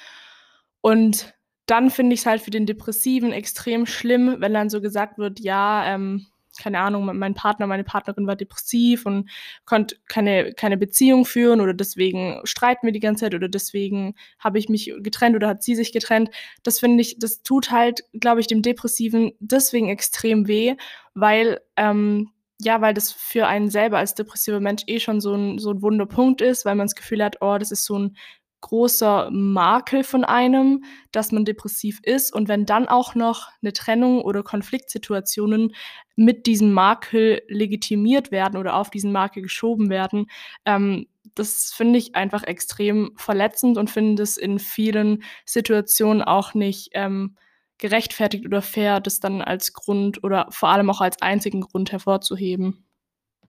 Und 0.81 1.33
dann 1.65 1.89
finde 1.89 2.13
ich 2.13 2.21
es 2.21 2.25
halt 2.25 2.41
für 2.41 2.51
den 2.51 2.65
Depressiven 2.65 3.31
extrem 3.31 3.85
schlimm, 3.85 4.37
wenn 4.39 4.53
dann 4.53 4.69
so 4.69 4.81
gesagt 4.81 5.17
wird, 5.17 5.39
ja, 5.39 5.93
ähm, 5.93 6.27
keine 6.59 6.79
Ahnung, 6.79 7.05
mein 7.17 7.33
Partner, 7.33 7.67
meine 7.67 7.83
Partnerin 7.83 8.27
war 8.27 8.35
depressiv 8.35 9.05
und 9.05 9.29
konnte 9.65 9.95
keine, 10.07 10.53
keine 10.53 10.77
Beziehung 10.77 11.25
führen 11.25 11.61
oder 11.61 11.73
deswegen 11.73 12.41
streiten 12.43 12.85
wir 12.85 12.93
die 12.93 12.99
ganze 12.99 13.25
Zeit 13.25 13.35
oder 13.35 13.49
deswegen 13.49 14.15
habe 14.39 14.59
ich 14.59 14.69
mich 14.69 14.93
getrennt 14.99 15.35
oder 15.35 15.47
hat 15.47 15.63
sie 15.63 15.75
sich 15.75 15.91
getrennt. 15.91 16.29
Das 16.63 16.79
finde 16.79 17.01
ich, 17.01 17.19
das 17.19 17.43
tut 17.43 17.71
halt, 17.71 18.03
glaube 18.13 18.41
ich, 18.41 18.47
dem 18.47 18.61
Depressiven 18.61 19.31
deswegen 19.39 19.89
extrem 19.89 20.47
weh, 20.47 20.75
weil, 21.13 21.61
ähm, 21.77 22.29
ja, 22.59 22.79
weil 22.81 22.93
das 22.93 23.11
für 23.11 23.47
einen 23.47 23.69
selber 23.69 23.97
als 23.97 24.13
depressiver 24.13 24.59
Mensch 24.59 24.83
eh 24.87 24.99
schon 24.99 25.19
so 25.19 25.33
ein, 25.33 25.57
so 25.57 25.71
ein 25.71 25.81
Wunderpunkt 25.81 26.41
ist, 26.41 26.63
weil 26.65 26.75
man 26.75 26.85
das 26.85 26.95
Gefühl 26.95 27.23
hat, 27.23 27.37
oh, 27.41 27.57
das 27.57 27.71
ist 27.71 27.85
so 27.85 27.97
ein 27.97 28.17
großer 28.61 29.29
Makel 29.31 30.03
von 30.03 30.23
einem, 30.23 30.83
dass 31.11 31.31
man 31.31 31.45
depressiv 31.45 31.99
ist. 32.03 32.33
Und 32.33 32.47
wenn 32.47 32.65
dann 32.65 32.87
auch 32.87 33.15
noch 33.15 33.49
eine 33.61 33.73
Trennung 33.73 34.21
oder 34.21 34.43
Konfliktsituationen 34.43 35.75
mit 36.15 36.45
diesem 36.45 36.71
Makel 36.71 37.41
legitimiert 37.47 38.31
werden 38.31 38.57
oder 38.57 38.75
auf 38.75 38.89
diesen 38.89 39.11
Makel 39.11 39.43
geschoben 39.43 39.89
werden, 39.89 40.27
ähm, 40.65 41.07
das 41.35 41.71
finde 41.73 41.99
ich 41.99 42.15
einfach 42.15 42.43
extrem 42.43 43.11
verletzend 43.15 43.77
und 43.77 43.89
finde 43.89 44.23
es 44.23 44.37
in 44.37 44.59
vielen 44.59 45.23
Situationen 45.45 46.21
auch 46.21 46.53
nicht 46.53 46.89
ähm, 46.93 47.37
gerechtfertigt 47.77 48.45
oder 48.45 48.61
fair, 48.61 48.99
das 48.99 49.19
dann 49.19 49.41
als 49.41 49.73
Grund 49.73 50.23
oder 50.23 50.47
vor 50.51 50.69
allem 50.69 50.89
auch 50.89 51.01
als 51.01 51.21
einzigen 51.21 51.61
Grund 51.61 51.91
hervorzuheben. 51.91 52.85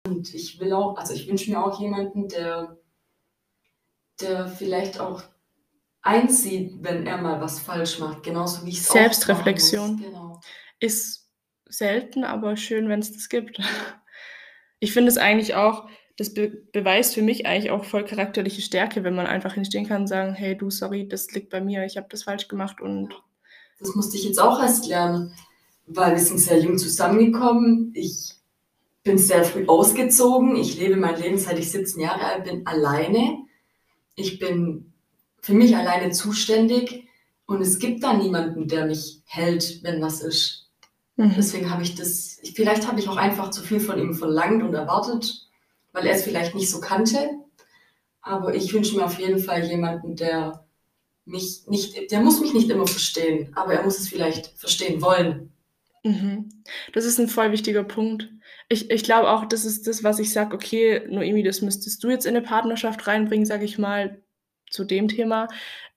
Und 0.06 0.34
ich 0.34 0.58
will 0.58 0.72
auch, 0.72 0.96
also 0.96 1.14
ich 1.14 1.28
wünsche 1.28 1.50
mir 1.50 1.64
auch 1.64 1.80
jemanden, 1.80 2.28
der 2.28 2.76
der 4.20 4.48
vielleicht 4.48 5.00
auch 5.00 5.22
einsieht, 6.02 6.74
wenn 6.80 7.06
er 7.06 7.16
mal 7.18 7.40
was 7.40 7.60
falsch 7.60 7.98
macht, 7.98 8.22
genauso 8.22 8.66
wie 8.66 8.70
ich 8.70 8.80
es 8.80 8.88
Selbstreflexion 8.88 9.98
genau. 9.98 10.40
ist 10.80 11.28
selten, 11.68 12.24
aber 12.24 12.56
schön, 12.56 12.88
wenn 12.88 13.00
es 13.00 13.12
das 13.12 13.28
gibt. 13.28 13.58
Ich 14.80 14.92
finde 14.92 15.10
es 15.10 15.16
eigentlich 15.16 15.54
auch, 15.54 15.88
das 16.16 16.34
be 16.34 16.48
beweist 16.72 17.14
für 17.14 17.22
mich 17.22 17.46
eigentlich 17.46 17.70
auch 17.70 17.84
voll 17.84 18.04
charakterliche 18.04 18.62
Stärke, 18.62 19.04
wenn 19.04 19.14
man 19.14 19.26
einfach 19.26 19.54
hinstehen 19.54 19.86
kann 19.86 20.02
und 20.02 20.06
sagen, 20.08 20.34
hey 20.34 20.58
du, 20.58 20.70
sorry, 20.70 21.06
das 21.06 21.30
liegt 21.30 21.50
bei 21.50 21.60
mir, 21.60 21.84
ich 21.84 21.96
habe 21.96 22.08
das 22.10 22.24
falsch 22.24 22.48
gemacht 22.48 22.80
und. 22.80 23.14
Das 23.78 23.94
musste 23.94 24.16
ich 24.16 24.24
jetzt 24.24 24.40
auch 24.40 24.60
erst 24.60 24.88
lernen, 24.88 25.32
weil 25.86 26.12
wir 26.12 26.18
sind 26.18 26.38
sehr 26.38 26.58
jung 26.58 26.78
zusammengekommen. 26.78 27.92
Ich 27.94 28.34
bin 29.02 29.18
sehr 29.18 29.44
früh 29.44 29.66
ausgezogen. 29.66 30.56
Ich 30.56 30.78
lebe 30.78 30.96
mein 30.96 31.20
Leben, 31.20 31.38
seit 31.38 31.58
ich 31.58 31.70
17 31.70 32.00
Jahre 32.00 32.24
alt 32.24 32.44
bin, 32.44 32.66
alleine. 32.66 33.38
Ich 34.14 34.38
bin 34.38 34.92
für 35.40 35.54
mich 35.54 35.76
alleine 35.76 36.10
zuständig 36.10 37.08
und 37.46 37.60
es 37.60 37.78
gibt 37.78 38.02
da 38.02 38.14
niemanden, 38.14 38.68
der 38.68 38.86
mich 38.86 39.22
hält, 39.24 39.82
wenn 39.82 40.00
was 40.00 40.20
ist. 40.20 40.70
Mhm. 41.16 41.34
Deswegen 41.36 41.70
habe 41.70 41.82
ich 41.82 41.94
das, 41.94 42.40
vielleicht 42.54 42.86
habe 42.86 43.00
ich 43.00 43.08
auch 43.08 43.16
einfach 43.16 43.50
zu 43.50 43.62
viel 43.62 43.80
von 43.80 43.98
ihm 43.98 44.14
verlangt 44.14 44.62
und 44.62 44.74
erwartet, 44.74 45.48
weil 45.92 46.06
er 46.06 46.14
es 46.14 46.22
vielleicht 46.22 46.54
nicht 46.54 46.70
so 46.70 46.80
kannte. 46.80 47.30
Aber 48.20 48.54
ich 48.54 48.72
wünsche 48.72 48.96
mir 48.96 49.04
auf 49.04 49.18
jeden 49.18 49.38
Fall 49.38 49.64
jemanden, 49.64 50.16
der 50.16 50.64
mich 51.24 51.62
nicht, 51.66 52.10
der 52.10 52.20
muss 52.20 52.40
mich 52.40 52.54
nicht 52.54 52.70
immer 52.70 52.86
verstehen, 52.86 53.52
aber 53.54 53.74
er 53.74 53.82
muss 53.82 53.98
es 53.98 54.08
vielleicht 54.08 54.46
verstehen 54.58 55.02
wollen. 55.02 55.52
Mhm. 56.04 56.48
Das 56.92 57.04
ist 57.04 57.18
ein 57.18 57.28
voll 57.28 57.52
wichtiger 57.52 57.84
Punkt. 57.84 58.28
Ich, 58.72 58.90
ich 58.90 59.04
glaube 59.04 59.28
auch, 59.30 59.44
das 59.44 59.66
ist 59.66 59.86
das, 59.86 60.02
was 60.02 60.18
ich 60.18 60.32
sage, 60.32 60.54
okay, 60.54 61.06
Noemi, 61.10 61.42
das 61.42 61.60
müsstest 61.60 62.02
du 62.02 62.08
jetzt 62.08 62.24
in 62.24 62.34
eine 62.34 62.44
Partnerschaft 62.44 63.06
reinbringen, 63.06 63.44
sage 63.44 63.66
ich 63.66 63.76
mal, 63.78 64.22
zu 64.70 64.84
dem 64.84 65.08
Thema. 65.08 65.48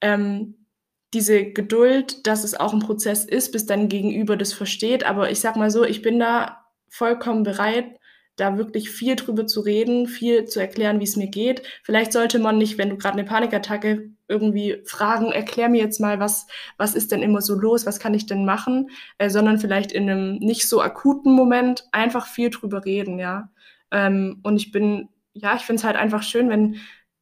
Ähm, 0.02 0.66
diese 1.14 1.46
Geduld, 1.46 2.28
dass 2.28 2.44
es 2.44 2.54
auch 2.54 2.74
ein 2.74 2.82
Prozess 2.82 3.24
ist, 3.24 3.54
bis 3.54 3.66
dein 3.66 3.88
Gegenüber 3.88 4.36
das 4.36 4.52
versteht. 4.52 5.06
Aber 5.06 5.32
ich 5.32 5.40
sag 5.40 5.56
mal 5.56 5.72
so, 5.72 5.86
ich 5.86 6.02
bin 6.02 6.20
da 6.20 6.66
vollkommen 6.90 7.44
bereit, 7.44 7.98
da 8.36 8.58
wirklich 8.58 8.90
viel 8.90 9.16
drüber 9.16 9.48
zu 9.48 9.62
reden, 9.62 10.08
viel 10.08 10.44
zu 10.44 10.60
erklären, 10.60 11.00
wie 11.00 11.06
es 11.06 11.16
mir 11.16 11.28
geht. 11.30 11.64
Vielleicht 11.84 12.12
sollte 12.12 12.40
man 12.40 12.58
nicht, 12.58 12.78
wenn 12.78 12.90
du 12.90 12.98
gerade 12.98 13.18
eine 13.18 13.24
Panikattacke 13.24 14.10
irgendwie 14.28 14.82
fragen, 14.86 15.32
erklär 15.32 15.70
mir 15.70 15.82
jetzt 15.82 16.00
mal, 16.00 16.20
was, 16.20 16.48
was 16.78 16.96
ist 16.96 17.12
denn 17.12 17.22
immer 17.22 17.42
so 17.42 17.56
los, 17.56 17.86
was 17.86 18.00
kann 18.00 18.14
ich 18.14 18.26
denn 18.26 18.46
machen, 18.46 18.90
äh, 19.18 19.30
sondern 19.30 19.60
vielleicht 19.60 19.92
in 19.92 20.10
einem 20.10 20.36
nicht 20.38 20.68
so 20.68 20.82
akuten 20.82 21.34
Moment 21.34 21.86
einfach 21.92 22.28
viel 22.28 22.50
drüber 22.50 22.86
reden, 22.86 23.20
ja. 23.20 23.52
Ähm, 23.92 24.40
und 24.44 24.58
ich 24.58 24.72
bin, 24.72 25.10
ja, 25.34 25.56
ich 25.56 25.62
finde 25.62 25.80
es 25.80 25.84
halt 25.84 25.96
einfach 25.96 26.24
schön, 26.24 26.50
wenn 26.50 26.78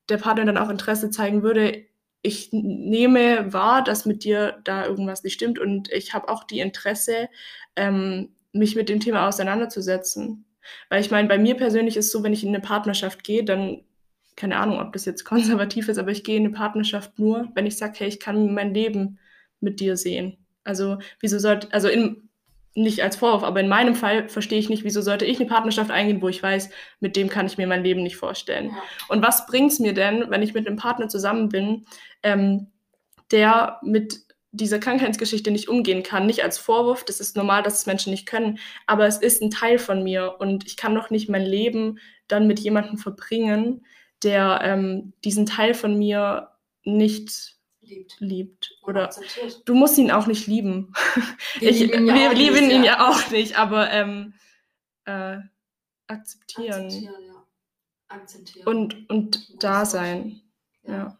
der 0.09 0.17
Partner 0.17 0.45
dann 0.45 0.57
auch 0.57 0.69
Interesse 0.69 1.09
zeigen 1.09 1.43
würde, 1.43 1.85
ich 2.23 2.49
nehme 2.53 3.51
wahr, 3.51 3.83
dass 3.83 4.05
mit 4.05 4.23
dir 4.23 4.59
da 4.63 4.85
irgendwas 4.85 5.23
nicht 5.23 5.33
stimmt 5.33 5.59
und 5.59 5.91
ich 5.91 6.13
habe 6.13 6.29
auch 6.29 6.45
die 6.45 6.59
Interesse, 6.61 7.29
ähm, 7.75 8.29
mich 8.53 8.75
mit 8.75 8.87
dem 8.87 8.99
Thema 8.99 9.27
auseinanderzusetzen. 9.27 10.45
Weil 10.89 11.01
ich 11.01 11.11
meine, 11.11 11.27
bei 11.27 11.37
mir 11.37 11.55
persönlich 11.55 11.97
ist 11.97 12.05
es 12.07 12.11
so, 12.11 12.23
wenn 12.23 12.33
ich 12.33 12.43
in 12.43 12.49
eine 12.49 12.61
Partnerschaft 12.61 13.23
gehe, 13.23 13.43
dann, 13.43 13.83
keine 14.35 14.57
Ahnung, 14.57 14.79
ob 14.79 14.93
das 14.93 15.05
jetzt 15.05 15.23
konservativ 15.25 15.89
ist, 15.89 15.97
aber 15.97 16.11
ich 16.11 16.23
gehe 16.23 16.37
in 16.37 16.45
eine 16.45 16.53
Partnerschaft 16.53 17.19
nur, 17.19 17.49
wenn 17.55 17.65
ich 17.65 17.77
sage, 17.77 17.93
hey, 17.97 18.07
ich 18.07 18.19
kann 18.19 18.53
mein 18.53 18.73
Leben 18.73 19.19
mit 19.59 19.79
dir 19.79 19.97
sehen. 19.97 20.37
Also, 20.63 20.97
wieso 21.19 21.39
sollte, 21.39 21.67
also 21.71 21.87
in, 21.87 22.29
nicht 22.75 23.01
als 23.03 23.15
Vorwurf, 23.17 23.43
aber 23.43 23.59
in 23.59 23.67
meinem 23.67 23.95
Fall 23.95 24.29
verstehe 24.29 24.59
ich 24.59 24.69
nicht, 24.69 24.83
wieso 24.83 25.01
sollte 25.01 25.25
ich 25.25 25.39
eine 25.39 25.49
Partnerschaft 25.49 25.91
eingehen, 25.91 26.21
wo 26.21 26.29
ich 26.29 26.41
weiß, 26.41 26.69
mit 26.99 27.15
dem 27.15 27.29
kann 27.29 27.45
ich 27.45 27.57
mir 27.57 27.67
mein 27.67 27.83
Leben 27.83 28.01
nicht 28.01 28.17
vorstellen. 28.17 28.67
Ja. 28.67 28.83
Und 29.09 29.21
was 29.21 29.45
bringt 29.45 29.71
es 29.71 29.79
mir 29.79 29.93
denn, 29.93 30.29
wenn 30.29 30.41
ich 30.41 30.53
mit 30.53 30.67
einem 30.67 30.77
Partner 30.77 31.07
zusammen 31.07 31.49
bin, 31.49 31.85
ähm, 32.23 32.67
der 33.31 33.79
mit 33.83 34.23
dieser 34.53 34.77
Krankheitsgeschichte 34.77 35.49
nicht 35.49 35.67
umgehen 35.67 36.03
kann. 36.03 36.27
Nicht 36.27 36.43
als 36.43 36.59
Vorwurf, 36.59 37.03
das 37.03 37.19
ist 37.19 37.35
normal, 37.35 37.63
dass 37.63 37.79
es 37.79 37.85
Menschen 37.87 38.11
nicht 38.11 38.27
können, 38.27 38.59
aber 38.85 39.07
es 39.07 39.17
ist 39.17 39.41
ein 39.41 39.49
Teil 39.49 39.79
von 39.79 40.03
mir 40.03 40.35
und 40.39 40.67
ich 40.67 40.77
kann 40.77 40.93
doch 40.93 41.09
nicht 41.09 41.27
mein 41.27 41.41
Leben 41.41 41.97
dann 42.27 42.45
mit 42.45 42.59
jemandem 42.59 42.99
verbringen, 42.99 43.83
der 44.23 44.59
ähm, 44.63 45.13
diesen 45.23 45.45
Teil 45.45 45.73
von 45.73 45.97
mir 45.97 46.49
nicht 46.83 47.57
liebt. 47.81 48.19
liebt. 48.19 48.77
Oder 48.83 49.09
du 49.65 49.75
musst 49.75 49.97
ihn 49.97 50.11
auch 50.11 50.27
nicht 50.27 50.47
lieben. 50.47 50.93
Wir 51.59 51.69
ich, 51.69 51.79
lieben 51.79 51.99
ihn 51.99 52.07
ja 52.07 52.15
wir 52.15 52.33
lieben 52.33 52.67
nicht, 52.67 52.75
ihn 52.75 52.83
ja. 52.83 52.93
ja 52.93 53.09
auch 53.09 53.29
nicht, 53.31 53.57
aber 53.57 53.91
ähm, 53.91 54.33
äh, 55.05 55.37
akzeptieren. 56.07 56.85
Akzeptieren, 56.85 57.23
ja. 57.25 57.47
Akzeptieren. 58.07 58.67
Und, 58.67 59.09
und 59.09 59.63
da 59.63 59.85
sein. 59.85 60.41
ja. 60.83 60.93
ja. 60.93 61.17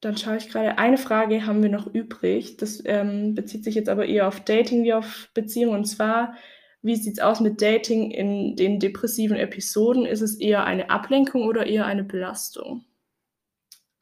Dann 0.00 0.16
schaue 0.16 0.38
ich 0.38 0.48
gerade, 0.48 0.78
eine 0.78 0.96
Frage 0.96 1.44
haben 1.44 1.62
wir 1.62 1.68
noch 1.68 1.86
übrig. 1.86 2.56
Das 2.56 2.82
ähm, 2.86 3.34
bezieht 3.34 3.64
sich 3.64 3.74
jetzt 3.74 3.90
aber 3.90 4.06
eher 4.06 4.28
auf 4.28 4.40
Dating 4.40 4.82
wie 4.82 4.94
auf 4.94 5.28
Beziehungen. 5.34 5.76
Und 5.76 5.84
zwar, 5.84 6.34
wie 6.82 6.96
sieht 6.96 7.14
es 7.14 7.20
aus 7.20 7.40
mit 7.40 7.60
Dating 7.60 8.10
in 8.10 8.56
den 8.56 8.80
depressiven 8.80 9.36
Episoden? 9.36 10.06
Ist 10.06 10.22
es 10.22 10.36
eher 10.36 10.64
eine 10.64 10.90
Ablenkung 10.90 11.46
oder 11.46 11.66
eher 11.66 11.86
eine 11.86 12.04
Belastung? 12.04 12.84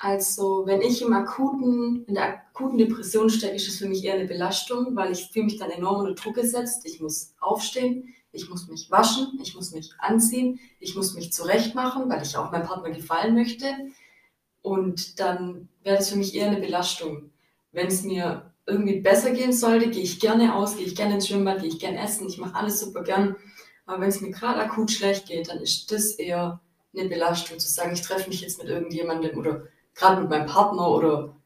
Also, 0.00 0.62
wenn 0.64 0.80
ich 0.80 1.02
im 1.02 1.12
akuten, 1.12 2.04
in 2.06 2.14
der 2.14 2.24
akuten 2.24 2.78
Depression 2.78 3.28
stecke, 3.30 3.56
ist 3.56 3.66
es 3.66 3.78
für 3.78 3.88
mich 3.88 4.04
eher 4.04 4.14
eine 4.14 4.28
Belastung, 4.28 4.94
weil 4.94 5.10
ich 5.10 5.26
fühle 5.32 5.46
mich 5.46 5.58
dann 5.58 5.70
enorm 5.70 6.00
unter 6.00 6.14
Druck 6.14 6.36
gesetzt. 6.36 6.86
Ich 6.86 7.00
muss 7.00 7.34
aufstehen, 7.40 8.14
ich 8.30 8.48
muss 8.48 8.68
mich 8.68 8.88
waschen, 8.92 9.38
ich 9.42 9.56
muss 9.56 9.72
mich 9.72 9.92
anziehen, 9.98 10.60
ich 10.78 10.94
muss 10.94 11.14
mich 11.14 11.32
zurechtmachen, 11.32 12.08
weil 12.08 12.22
ich 12.22 12.36
auch 12.36 12.52
meinem 12.52 12.66
Partner 12.66 12.90
gefallen 12.90 13.34
möchte. 13.34 13.66
Und 14.62 15.18
dann 15.18 15.68
wäre 15.82 15.96
das 15.96 16.10
für 16.10 16.18
mich 16.18 16.34
eher 16.36 16.48
eine 16.48 16.60
Belastung. 16.60 17.30
Wenn 17.72 17.88
es 17.88 18.04
mir 18.04 18.47
irgendwie 18.68 19.00
besser 19.00 19.30
gehen 19.30 19.52
sollte, 19.52 19.88
gehe 19.88 20.02
ich 20.02 20.20
gerne 20.20 20.54
aus, 20.54 20.76
gehe 20.76 20.86
ich 20.86 20.94
gerne 20.94 21.14
ins 21.14 21.28
Schwimmbad, 21.28 21.60
gehe 21.60 21.68
ich 21.68 21.78
gerne 21.78 22.00
essen, 22.00 22.28
ich 22.28 22.38
mache 22.38 22.54
alles 22.54 22.80
super 22.80 23.02
gern. 23.02 23.34
Aber 23.86 24.02
wenn 24.02 24.10
es 24.10 24.20
mir 24.20 24.30
gerade 24.30 24.60
akut 24.60 24.90
schlecht 24.90 25.26
geht, 25.26 25.48
dann 25.48 25.58
ist 25.58 25.90
das 25.90 26.12
eher 26.12 26.60
eine 26.94 27.08
Belastung, 27.08 27.58
zu 27.58 27.68
sagen, 27.68 27.94
ich 27.94 28.02
treffe 28.02 28.28
mich 28.28 28.42
jetzt 28.42 28.58
mit 28.58 28.68
irgendjemandem 28.68 29.38
oder 29.38 29.62
gerade 29.94 30.20
mit 30.20 30.30
meinem 30.30 30.46
Partner 30.46 30.90
oder 30.90 31.36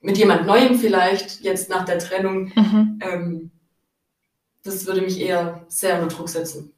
mit 0.00 0.18
jemand 0.18 0.46
Neuem 0.46 0.78
vielleicht, 0.78 1.40
jetzt 1.42 1.70
nach 1.70 1.84
der 1.84 1.98
Trennung. 1.98 2.52
Mhm. 2.54 2.98
Ähm, 3.00 3.50
das 4.64 4.86
würde 4.86 5.02
mich 5.02 5.20
eher 5.20 5.64
sehr 5.68 6.02
unter 6.02 6.14
Druck 6.14 6.28
setzen. 6.28 6.72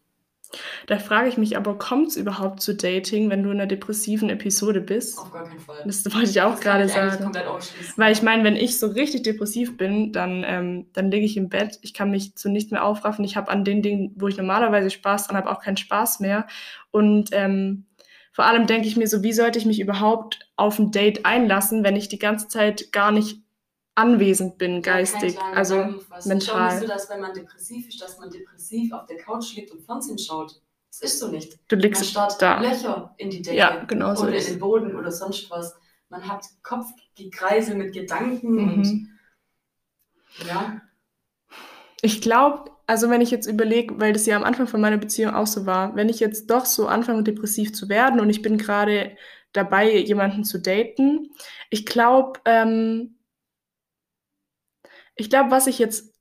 Da 0.86 0.98
frage 0.98 1.28
ich 1.28 1.36
mich 1.36 1.56
aber, 1.56 1.76
kommt 1.76 2.08
es 2.08 2.16
überhaupt 2.16 2.60
zu 2.60 2.74
Dating, 2.74 3.28
wenn 3.28 3.42
du 3.42 3.50
in 3.50 3.56
einer 3.56 3.66
depressiven 3.66 4.30
Episode 4.30 4.80
bist? 4.80 5.18
Auf 5.18 5.32
gar 5.32 5.44
keinen 5.44 5.60
Fall. 5.60 5.82
Das 5.84 6.04
wollte 6.06 6.30
ich 6.30 6.40
auch 6.40 6.52
das 6.52 6.60
gerade 6.60 6.88
sagen. 6.88 7.32
Weil 7.96 8.12
ich 8.12 8.22
meine, 8.22 8.44
wenn 8.44 8.56
ich 8.56 8.78
so 8.78 8.86
richtig 8.86 9.24
depressiv 9.24 9.76
bin, 9.76 10.12
dann, 10.12 10.44
ähm, 10.46 10.86
dann 10.94 11.10
liege 11.10 11.26
ich 11.26 11.36
im 11.36 11.48
Bett, 11.48 11.78
ich 11.82 11.92
kann 11.92 12.10
mich 12.10 12.34
zu 12.36 12.48
nichts 12.48 12.70
mehr 12.70 12.84
aufraffen. 12.84 13.24
Ich 13.24 13.36
habe 13.36 13.50
an 13.50 13.64
den 13.64 13.82
Dingen, 13.82 14.12
wo 14.16 14.28
ich 14.28 14.36
normalerweise 14.36 14.90
Spaß 14.90 15.26
dran 15.26 15.36
habe, 15.36 15.50
auch 15.50 15.60
keinen 15.60 15.76
Spaß 15.76 16.20
mehr. 16.20 16.46
Und 16.90 17.28
ähm, 17.32 17.86
vor 18.32 18.46
allem 18.46 18.66
denke 18.66 18.86
ich 18.86 18.96
mir 18.96 19.08
so, 19.08 19.22
wie 19.22 19.32
sollte 19.32 19.58
ich 19.58 19.66
mich 19.66 19.80
überhaupt 19.80 20.48
auf 20.56 20.78
ein 20.78 20.92
Date 20.92 21.26
einlassen, 21.26 21.84
wenn 21.84 21.96
ich 21.96 22.08
die 22.08 22.18
ganze 22.18 22.48
Zeit 22.48 22.92
gar 22.92 23.10
nicht 23.10 23.42
anwesend 23.98 24.58
bin, 24.58 24.80
geistig, 24.80 25.34
ja, 25.34 25.52
also 25.52 25.76
mental. 26.24 26.68
Glaubst 26.68 26.82
du, 26.82 26.86
dass 26.86 27.10
wenn 27.10 27.20
man 27.20 27.34
depressiv 27.34 27.88
ist, 27.88 28.00
dass 28.00 28.18
man 28.18 28.30
depressiv 28.30 28.92
auf 28.92 29.06
der 29.06 29.16
Couch 29.18 29.54
liegt 29.56 29.72
und 29.72 29.82
Fernsehen 29.82 30.18
schaut? 30.18 30.60
Das 30.90 31.00
ist 31.00 31.18
so 31.18 31.28
nicht. 31.28 31.58
Du 31.68 31.76
liegst 31.76 32.02
man 32.02 32.10
starrt 32.10 32.40
da. 32.40 32.60
Löcher 32.60 33.14
in 33.18 33.30
die 33.30 33.42
Decke 33.42 33.56
ja, 33.56 33.84
genau 33.84 34.14
so 34.14 34.26
oder 34.26 34.38
in 34.38 34.44
den 34.44 34.58
Boden 34.58 34.96
oder 34.96 35.10
sonst 35.10 35.50
was. 35.50 35.76
Man 36.08 36.26
hat 36.26 36.46
Kopfgekreisel 36.62 37.74
mit 37.74 37.92
Gedanken 37.92 38.52
mhm. 38.52 38.72
und 38.72 39.08
ja. 40.46 40.80
Ich 42.00 42.22
glaube, 42.22 42.70
also 42.86 43.10
wenn 43.10 43.20
ich 43.20 43.32
jetzt 43.32 43.46
überlege, 43.46 43.98
weil 43.98 44.12
das 44.12 44.26
ja 44.26 44.36
am 44.36 44.44
Anfang 44.44 44.68
von 44.68 44.80
meiner 44.80 44.96
Beziehung 44.96 45.34
auch 45.34 45.48
so 45.48 45.66
war, 45.66 45.96
wenn 45.96 46.08
ich 46.08 46.20
jetzt 46.20 46.48
doch 46.50 46.64
so 46.64 46.86
anfange, 46.86 47.24
depressiv 47.24 47.74
zu 47.74 47.88
werden 47.88 48.20
und 48.20 48.30
ich 48.30 48.42
bin 48.42 48.56
gerade 48.56 49.16
dabei, 49.52 49.96
jemanden 49.96 50.44
zu 50.44 50.58
daten, 50.58 51.30
ich 51.68 51.84
glaube, 51.84 52.40
ähm, 52.44 53.17
ich 55.18 55.28
glaube, 55.28 55.50
was 55.50 55.66
ich 55.66 55.78
jetzt, 55.78 56.14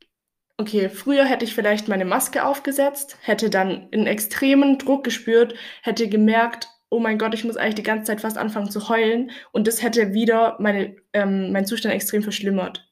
okay, 0.58 0.90
früher 0.90 1.24
hätte 1.24 1.46
ich 1.46 1.56
vielleicht 1.56 1.88
meine 1.88 2.04
Maske 2.04 2.44
aufgesetzt, 2.44 3.18
hätte 3.22 3.50
dann 3.50 3.88
einen 3.94 4.08
extremen 4.08 4.78
Druck 4.80 5.04
gespürt, 5.04 5.56
hätte 5.84 6.10
gemerkt, 6.10 6.68
oh 6.90 7.00
mein 7.00 7.18
Gott, 7.18 7.34
ich 7.34 7.44
muss 7.44 7.58
eigentlich 7.58 7.76
die 7.76 7.84
ganze 7.84 8.06
Zeit 8.06 8.22
fast 8.22 8.38
anfangen 8.38 8.72
zu 8.72 8.90
heulen 8.90 9.32
und 9.52 9.68
das 9.68 9.84
hätte 9.84 10.14
wieder 10.14 10.58
meine, 10.60 10.96
ähm, 11.14 11.52
meinen 11.52 11.66
Zustand 11.66 11.94
extrem 11.94 12.24
verschlimmert. 12.24 12.84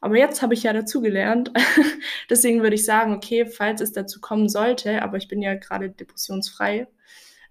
Aber 0.00 0.18
jetzt 0.18 0.42
habe 0.42 0.52
ich 0.52 0.64
ja 0.64 0.74
dazugelernt. 0.74 1.50
Deswegen 2.30 2.62
würde 2.62 2.74
ich 2.74 2.84
sagen, 2.84 3.14
okay, 3.14 3.46
falls 3.46 3.80
es 3.80 3.92
dazu 3.92 4.20
kommen 4.20 4.50
sollte, 4.50 5.00
aber 5.00 5.16
ich 5.16 5.28
bin 5.28 5.40
ja 5.40 5.54
gerade 5.54 5.88
depressionsfrei, 5.88 6.88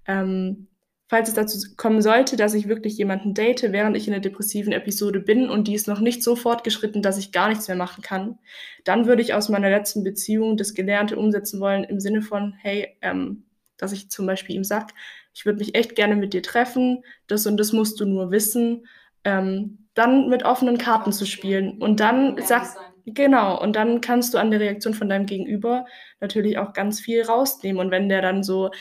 ähm, 0.06 0.68
falls 1.14 1.30
es 1.30 1.36
dazu 1.36 1.60
kommen 1.78 2.02
sollte, 2.02 2.38
dass 2.38 2.56
ich 2.56 2.68
wirklich 2.68 2.98
jemanden 2.98 3.36
date, 3.36 3.72
während 3.72 3.96
ich 3.96 4.08
in 4.08 4.14
der 4.14 4.20
depressiven 4.20 4.74
Episode 4.74 5.20
bin 5.20 5.48
und 5.48 5.68
die 5.68 5.76
ist 5.76 5.88
noch 5.88 6.00
nicht 6.00 6.24
so 6.24 6.36
fortgeschritten, 6.36 7.04
dass 7.04 7.20
ich 7.20 7.32
gar 7.32 7.50
nichts 7.50 7.68
mehr 7.68 7.78
machen 7.78 8.02
kann, 8.02 8.40
dann 8.84 9.06
würde 9.06 9.22
ich 9.22 9.36
aus 9.36 9.48
meiner 9.48 9.70
letzten 9.70 10.04
Beziehung 10.04 10.58
das 10.58 10.74
Gelernte 10.74 11.16
umsetzen 11.16 11.60
wollen 11.60 11.84
im 11.84 12.00
Sinne 12.00 12.24
von, 12.24 12.56
hey, 12.60 12.98
ähm, 13.04 13.44
dass 13.78 13.92
ich 13.92 14.10
zum 14.10 14.26
Beispiel 14.26 14.56
ihm 14.56 14.64
sage, 14.64 14.88
ich 15.36 15.46
würde 15.46 15.60
mich 15.60 15.76
echt 15.76 15.96
gerne 15.96 16.16
mit 16.16 16.34
dir 16.34 16.42
treffen, 16.42 17.04
das 17.28 17.46
und 17.46 17.58
das 17.58 17.74
musst 17.74 18.00
du 18.00 18.06
nur 18.06 18.32
wissen, 18.32 18.88
ähm, 19.24 19.86
dann 19.94 20.30
mit 20.30 20.44
offenen 20.46 20.80
Karten 20.80 21.12
zu 21.12 21.28
spielen 21.28 21.80
und 21.80 22.00
dann 22.00 22.42
sagt, 22.42 22.76
Genau, 23.06 23.62
und 23.62 23.76
dann 23.76 24.00
kannst 24.00 24.34
du 24.34 24.38
an 24.38 24.50
der 24.50 24.62
Reaktion 24.62 24.94
von 24.94 25.10
deinem 25.10 25.26
Gegenüber 25.26 25.86
natürlich 26.22 26.58
auch 26.58 26.72
ganz 26.72 27.02
viel 27.02 27.22
rausnehmen. 27.22 27.82
Und 27.82 27.92
wenn 27.92 28.08
der 28.08 28.22
dann 28.22 28.44
so 28.44 28.72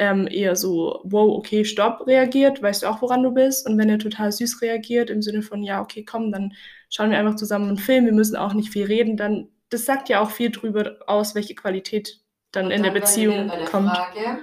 ähm, 0.00 0.26
eher 0.26 0.56
so, 0.56 1.00
wow, 1.04 1.36
okay, 1.36 1.62
stopp 1.62 2.06
reagiert, 2.06 2.62
weißt 2.62 2.82
du 2.82 2.86
auch, 2.86 3.02
woran 3.02 3.22
du 3.22 3.32
bist. 3.32 3.68
Und 3.68 3.76
wenn 3.76 3.90
er 3.90 3.98
total 3.98 4.32
süß 4.32 4.62
reagiert, 4.62 5.10
im 5.10 5.20
Sinne 5.20 5.42
von, 5.42 5.62
ja, 5.62 5.82
okay, 5.82 6.04
komm, 6.04 6.32
dann 6.32 6.54
schauen 6.88 7.10
wir 7.10 7.18
einfach 7.18 7.36
zusammen 7.36 7.68
einen 7.68 7.76
Film, 7.76 8.06
wir 8.06 8.14
müssen 8.14 8.34
auch 8.34 8.54
nicht 8.54 8.70
viel 8.70 8.86
reden, 8.86 9.18
dann, 9.18 9.48
das 9.68 9.84
sagt 9.84 10.08
ja 10.08 10.20
auch 10.20 10.30
viel 10.30 10.50
drüber 10.50 10.96
aus, 11.06 11.34
welche 11.34 11.54
Qualität 11.54 12.18
dann, 12.50 12.70
dann 12.70 12.78
in 12.78 12.82
der 12.82 12.92
Beziehung 12.92 13.48
bei 13.48 13.58
der 13.58 13.66
kommt. 13.66 13.90
Frage, 13.90 14.38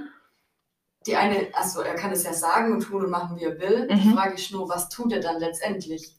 die 1.08 1.16
eine, 1.16 1.48
also 1.54 1.82
er 1.82 1.96
kann 1.96 2.12
es 2.12 2.24
ja 2.24 2.34
sagen 2.34 2.74
und 2.74 2.82
tun 2.82 3.06
und 3.06 3.10
machen, 3.10 3.38
wie 3.38 3.46
er 3.46 3.60
will. 3.60 3.88
Mhm. 3.90 4.00
Die 4.00 4.10
Frage 4.10 4.36
ist 4.36 4.52
nur, 4.52 4.70
was 4.70 4.90
tut 4.90 5.12
er 5.12 5.22
dann 5.22 5.40
letztendlich? 5.40 6.14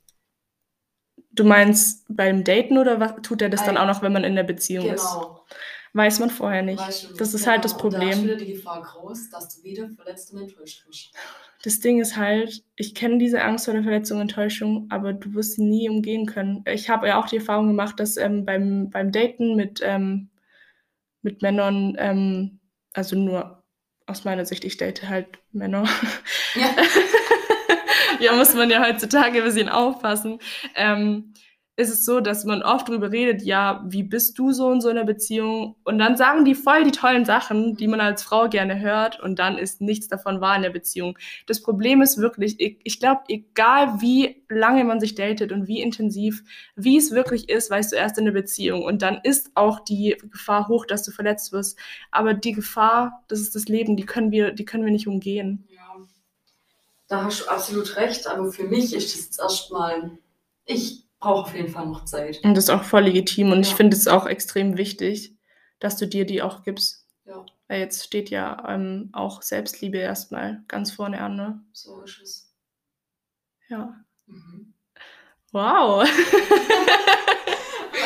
Du 1.31 1.45
meinst 1.45 2.07
beim 2.09 2.43
Daten 2.43 2.77
oder 2.77 2.99
was, 2.99 3.15
tut 3.23 3.41
er 3.41 3.51
das 3.51 3.61
Ein, 3.61 3.67
dann 3.67 3.77
auch 3.77 3.87
noch, 3.87 4.03
wenn 4.03 4.13
man 4.13 4.25
in 4.25 4.35
der 4.35 4.43
Beziehung 4.43 4.87
genau. 4.87 4.95
ist? 4.95 5.38
Weiß 5.99 6.21
man 6.21 6.31
vorher 6.31 6.63
nicht. 6.63 6.79
Weißt 6.79 7.11
du, 7.11 7.15
das 7.15 7.35
ist 7.35 7.41
genau. 7.41 7.55
halt 7.55 7.65
das 7.65 7.77
Problem. 7.77 8.11
Da 8.11 8.15
ist 8.15 8.23
wieder 8.23 8.37
die 8.37 8.53
Gefahr 8.53 8.83
groß, 8.83 9.31
dass 9.31 9.57
du 9.57 9.65
wieder 9.65 9.89
verletzt 9.97 10.33
und 10.33 10.43
enttäuscht 10.43 10.87
wirst. 10.87 11.13
Das 11.65 11.81
Ding 11.81 12.01
ist 12.01 12.17
halt, 12.17 12.63
ich 12.77 12.95
kenne 12.95 13.19
diese 13.19 13.43
Angst 13.43 13.65
vor 13.65 13.75
der 13.75 13.83
Verletzung 13.83 14.19
und 14.19 14.29
Enttäuschung, 14.29 14.87
aber 14.91 15.13
du 15.13 15.35
wirst 15.35 15.55
sie 15.55 15.65
nie 15.65 15.91
umgehen 15.91 16.27
können. 16.27 16.63
Ich 16.73 16.89
habe 16.89 17.09
ja 17.09 17.21
auch 17.21 17.27
die 17.27 17.39
Erfahrung 17.39 17.67
gemacht, 17.67 17.99
dass 17.99 18.17
ähm, 18.17 18.45
beim, 18.45 18.91
beim 18.91 19.11
Daten 19.11 19.57
mit, 19.57 19.81
ähm, 19.83 20.31
mit 21.23 21.43
Männern, 21.43 21.97
ähm, 21.99 22.61
also 22.93 23.17
nur 23.17 23.65
aus 24.07 24.23
meiner 24.23 24.47
Sicht, 24.47 24.65
ich 24.65 24.77
date 24.77 25.09
halt 25.09 25.41
Männer. 25.51 25.83
Ja. 26.55 26.77
ja, 28.21 28.37
muss 28.37 28.55
man 28.55 28.71
ja 28.71 28.87
heutzutage 28.87 29.39
ein 29.39 29.45
bisschen 29.45 29.69
aufpassen. 29.69 30.39
Ähm, 30.77 31.35
ist 31.79 31.91
es 31.91 32.05
so, 32.05 32.19
dass 32.19 32.45
man 32.45 32.65
oft 32.65 32.89
darüber 32.89 33.13
redet, 33.13 33.43
ja, 33.43 33.85
wie 33.87 34.03
bist 34.03 34.37
du 34.37 34.51
so 34.51 34.73
in 34.73 34.81
so 34.81 34.89
einer 34.89 35.05
Beziehung? 35.05 35.77
Und 35.85 35.99
dann 35.99 36.17
sagen 36.17 36.45
die 36.45 36.57
voll 36.57 36.83
die 36.83 36.91
tollen 36.91 37.25
Sachen, 37.25 37.77
die 37.77 37.87
man 37.87 38.01
als 38.01 38.25
Frau 38.25 38.49
gerne 38.49 38.81
hört, 38.81 39.21
und 39.21 39.39
dann 39.39 39.57
ist 39.57 39.81
nichts 39.81 40.09
davon 40.09 40.41
wahr 40.41 40.57
in 40.57 40.63
der 40.63 40.71
Beziehung. 40.71 41.17
Das 41.47 41.63
Problem 41.63 42.03
ist 42.03 42.19
wirklich, 42.19 42.59
ich, 42.59 42.81
ich 42.83 42.99
glaube, 42.99 43.21
egal 43.29 44.01
wie 44.01 44.43
lange 44.49 44.83
man 44.83 44.99
sich 44.99 45.15
datet 45.15 45.53
und 45.53 45.69
wie 45.69 45.81
intensiv, 45.81 46.43
wie 46.75 46.97
es 46.97 47.13
wirklich 47.13 47.49
ist, 47.49 47.71
weißt 47.71 47.93
du 47.93 47.97
erst 47.97 48.19
in 48.19 48.25
der 48.25 48.33
Beziehung. 48.33 48.83
Und 48.83 49.01
dann 49.03 49.21
ist 49.23 49.53
auch 49.55 49.79
die 49.79 50.17
Gefahr 50.33 50.67
hoch, 50.67 50.85
dass 50.85 51.05
du 51.05 51.13
verletzt 51.13 51.53
wirst. 51.53 51.79
Aber 52.11 52.35
die 52.35 52.55
Gefahr, 52.55 53.23
das 53.29 53.39
ist 53.39 53.55
das 53.55 53.67
Leben, 53.67 53.97
die 53.97 54.05
können 54.05 54.33
wir, 54.33 54.51
die 54.51 54.65
können 54.65 54.85
wir 54.85 54.91
nicht 54.91 55.07
umgehen. 55.07 55.69
Ja, 55.69 55.95
da 57.07 57.23
hast 57.23 57.43
du 57.43 57.49
absolut 57.49 57.95
recht. 57.95 58.27
Aber 58.27 58.51
für 58.51 58.65
mich 58.65 58.93
ist 58.97 59.15
jetzt 59.15 59.39
erstmal, 59.39 60.19
ich 60.65 61.08
brauche 61.19 61.49
auf 61.49 61.55
jeden 61.55 61.69
Fall 61.69 61.87
noch 61.87 62.05
Zeit. 62.05 62.41
Und 62.45 62.55
das 62.55 62.65
ist 62.65 62.71
auch 62.71 62.85
voll 62.85 63.03
legitim 63.03 63.53
und 63.53 63.63
ja. 63.63 63.69
ich 63.69 63.75
finde 63.75 63.97
es 63.97 64.09
auch 64.09 64.27
extrem 64.27 64.77
wichtig, 64.77 65.37
dass 65.81 65.97
du 65.97 66.07
dir 66.07 66.25
die 66.25 66.43
auch 66.43 66.63
gibst. 66.63 67.07
Ja. 67.25 67.45
Weil 67.69 67.81
jetzt 67.81 68.05
steht 68.05 68.31
ja 68.31 68.65
ähm, 68.69 69.11
auch 69.13 69.43
Selbstliebe 69.43 69.99
erstmal 69.99 70.65
ganz 70.69 70.91
vorne 70.93 71.21
an, 71.21 71.37
ne? 71.37 71.63
So 71.73 72.01
ist 72.03 72.21
es. 72.23 72.55
Ja. 73.69 73.95
Mhm. 74.27 74.75
Wow. 75.53 76.03
Am 76.03 76.09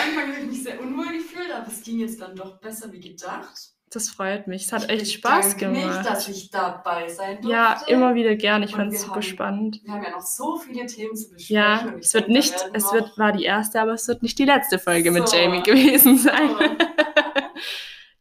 Anfang 0.09 0.33
habe 0.33 0.41
ich 0.41 0.47
mich 0.47 0.63
sehr 0.63 0.81
unwohl 0.81 1.13
gefühlt, 1.13 1.53
aber 1.53 1.67
es 1.69 1.83
ging 1.83 2.01
jetzt 2.01 2.21
dann 2.21 2.35
doch 2.37 2.61
besser 2.61 2.93
wie 2.93 3.01
gedacht. 3.01 3.73
Das 3.93 4.09
freut 4.09 4.47
mich. 4.47 4.65
Es 4.65 4.73
hat 4.73 4.85
ich 4.85 4.91
echt 4.91 5.13
Spaß 5.13 5.59
gemacht. 5.59 5.85
Nicht, 5.85 6.07
dass 6.07 6.27
ich 6.27 6.51
dabei 6.51 7.09
sein 7.09 7.43
durfte. 7.43 7.51
Ja, 7.51 7.83
immer 7.89 8.15
wieder 8.15 8.35
gern. 8.37 8.63
Ich 8.63 8.75
fand 8.75 8.95
es 8.95 9.03
super 9.03 9.21
spannend. 9.21 9.81
Wir 9.85 9.93
haben 9.93 10.03
ja 10.03 10.11
noch 10.11 10.23
so 10.23 10.57
viele 10.57 10.87
Themen 10.87 11.15
zu 11.15 11.29
besprechen. 11.29 11.55
Ja, 11.55 11.95
es 12.01 12.15
wird 12.15 12.29
nicht, 12.29 12.55
es 12.73 12.91
wird, 12.91 13.19
war 13.19 13.33
die 13.33 13.45
erste, 13.45 13.83
aber 13.83 13.93
es 13.93 14.09
wird 14.09 14.23
nicht 14.23 14.39
die 14.39 14.47
letzte 14.47 14.79
Folge 14.79 15.13
so. 15.13 15.19
mit 15.19 15.33
Jamie 15.33 15.63
gewesen 15.63 16.17
sein. 16.19 16.51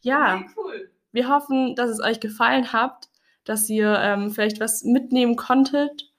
So. 0.02 0.10
ja, 0.10 0.36
okay, 0.36 0.46
cool. 0.58 0.92
wir 1.12 1.30
hoffen, 1.30 1.76
dass 1.76 1.90
es 1.90 2.02
euch 2.02 2.20
gefallen 2.20 2.74
hat, 2.74 3.10
dass 3.44 3.70
ihr 3.70 3.98
ähm, 4.02 4.32
vielleicht 4.32 4.60
was 4.60 4.84
mitnehmen 4.84 5.36
konntet. 5.36 6.12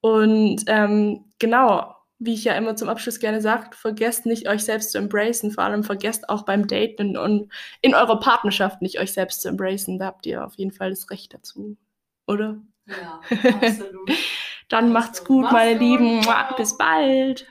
Und 0.00 0.64
ähm, 0.66 1.24
genau, 1.38 1.94
wie 2.20 2.34
ich 2.34 2.44
ja 2.44 2.52
immer 2.52 2.76
zum 2.76 2.90
Abschluss 2.90 3.18
gerne 3.18 3.40
sage, 3.40 3.74
vergesst 3.74 4.26
nicht, 4.26 4.46
euch 4.46 4.62
selbst 4.62 4.92
zu 4.92 4.98
embracen. 4.98 5.50
Vor 5.50 5.64
allem 5.64 5.82
vergesst 5.82 6.28
auch 6.28 6.44
beim 6.44 6.66
Daten 6.66 7.16
und 7.16 7.50
in 7.80 7.94
eurer 7.94 8.20
Partnerschaft 8.20 8.82
nicht, 8.82 9.00
euch 9.00 9.12
selbst 9.12 9.40
zu 9.40 9.48
embracen. 9.48 9.98
Da 9.98 10.06
habt 10.06 10.26
ihr 10.26 10.44
auf 10.44 10.54
jeden 10.54 10.70
Fall 10.70 10.90
das 10.90 11.10
Recht 11.10 11.32
dazu. 11.32 11.78
Oder? 12.26 12.60
Ja, 12.86 13.20
absolut. 13.54 14.10
Dann 14.68 14.92
macht's 14.92 15.24
gut, 15.24 15.50
meine 15.50 15.78
gut. 15.78 15.80
Lieben. 15.80 16.26
Bis 16.56 16.76
bald. 16.76 17.46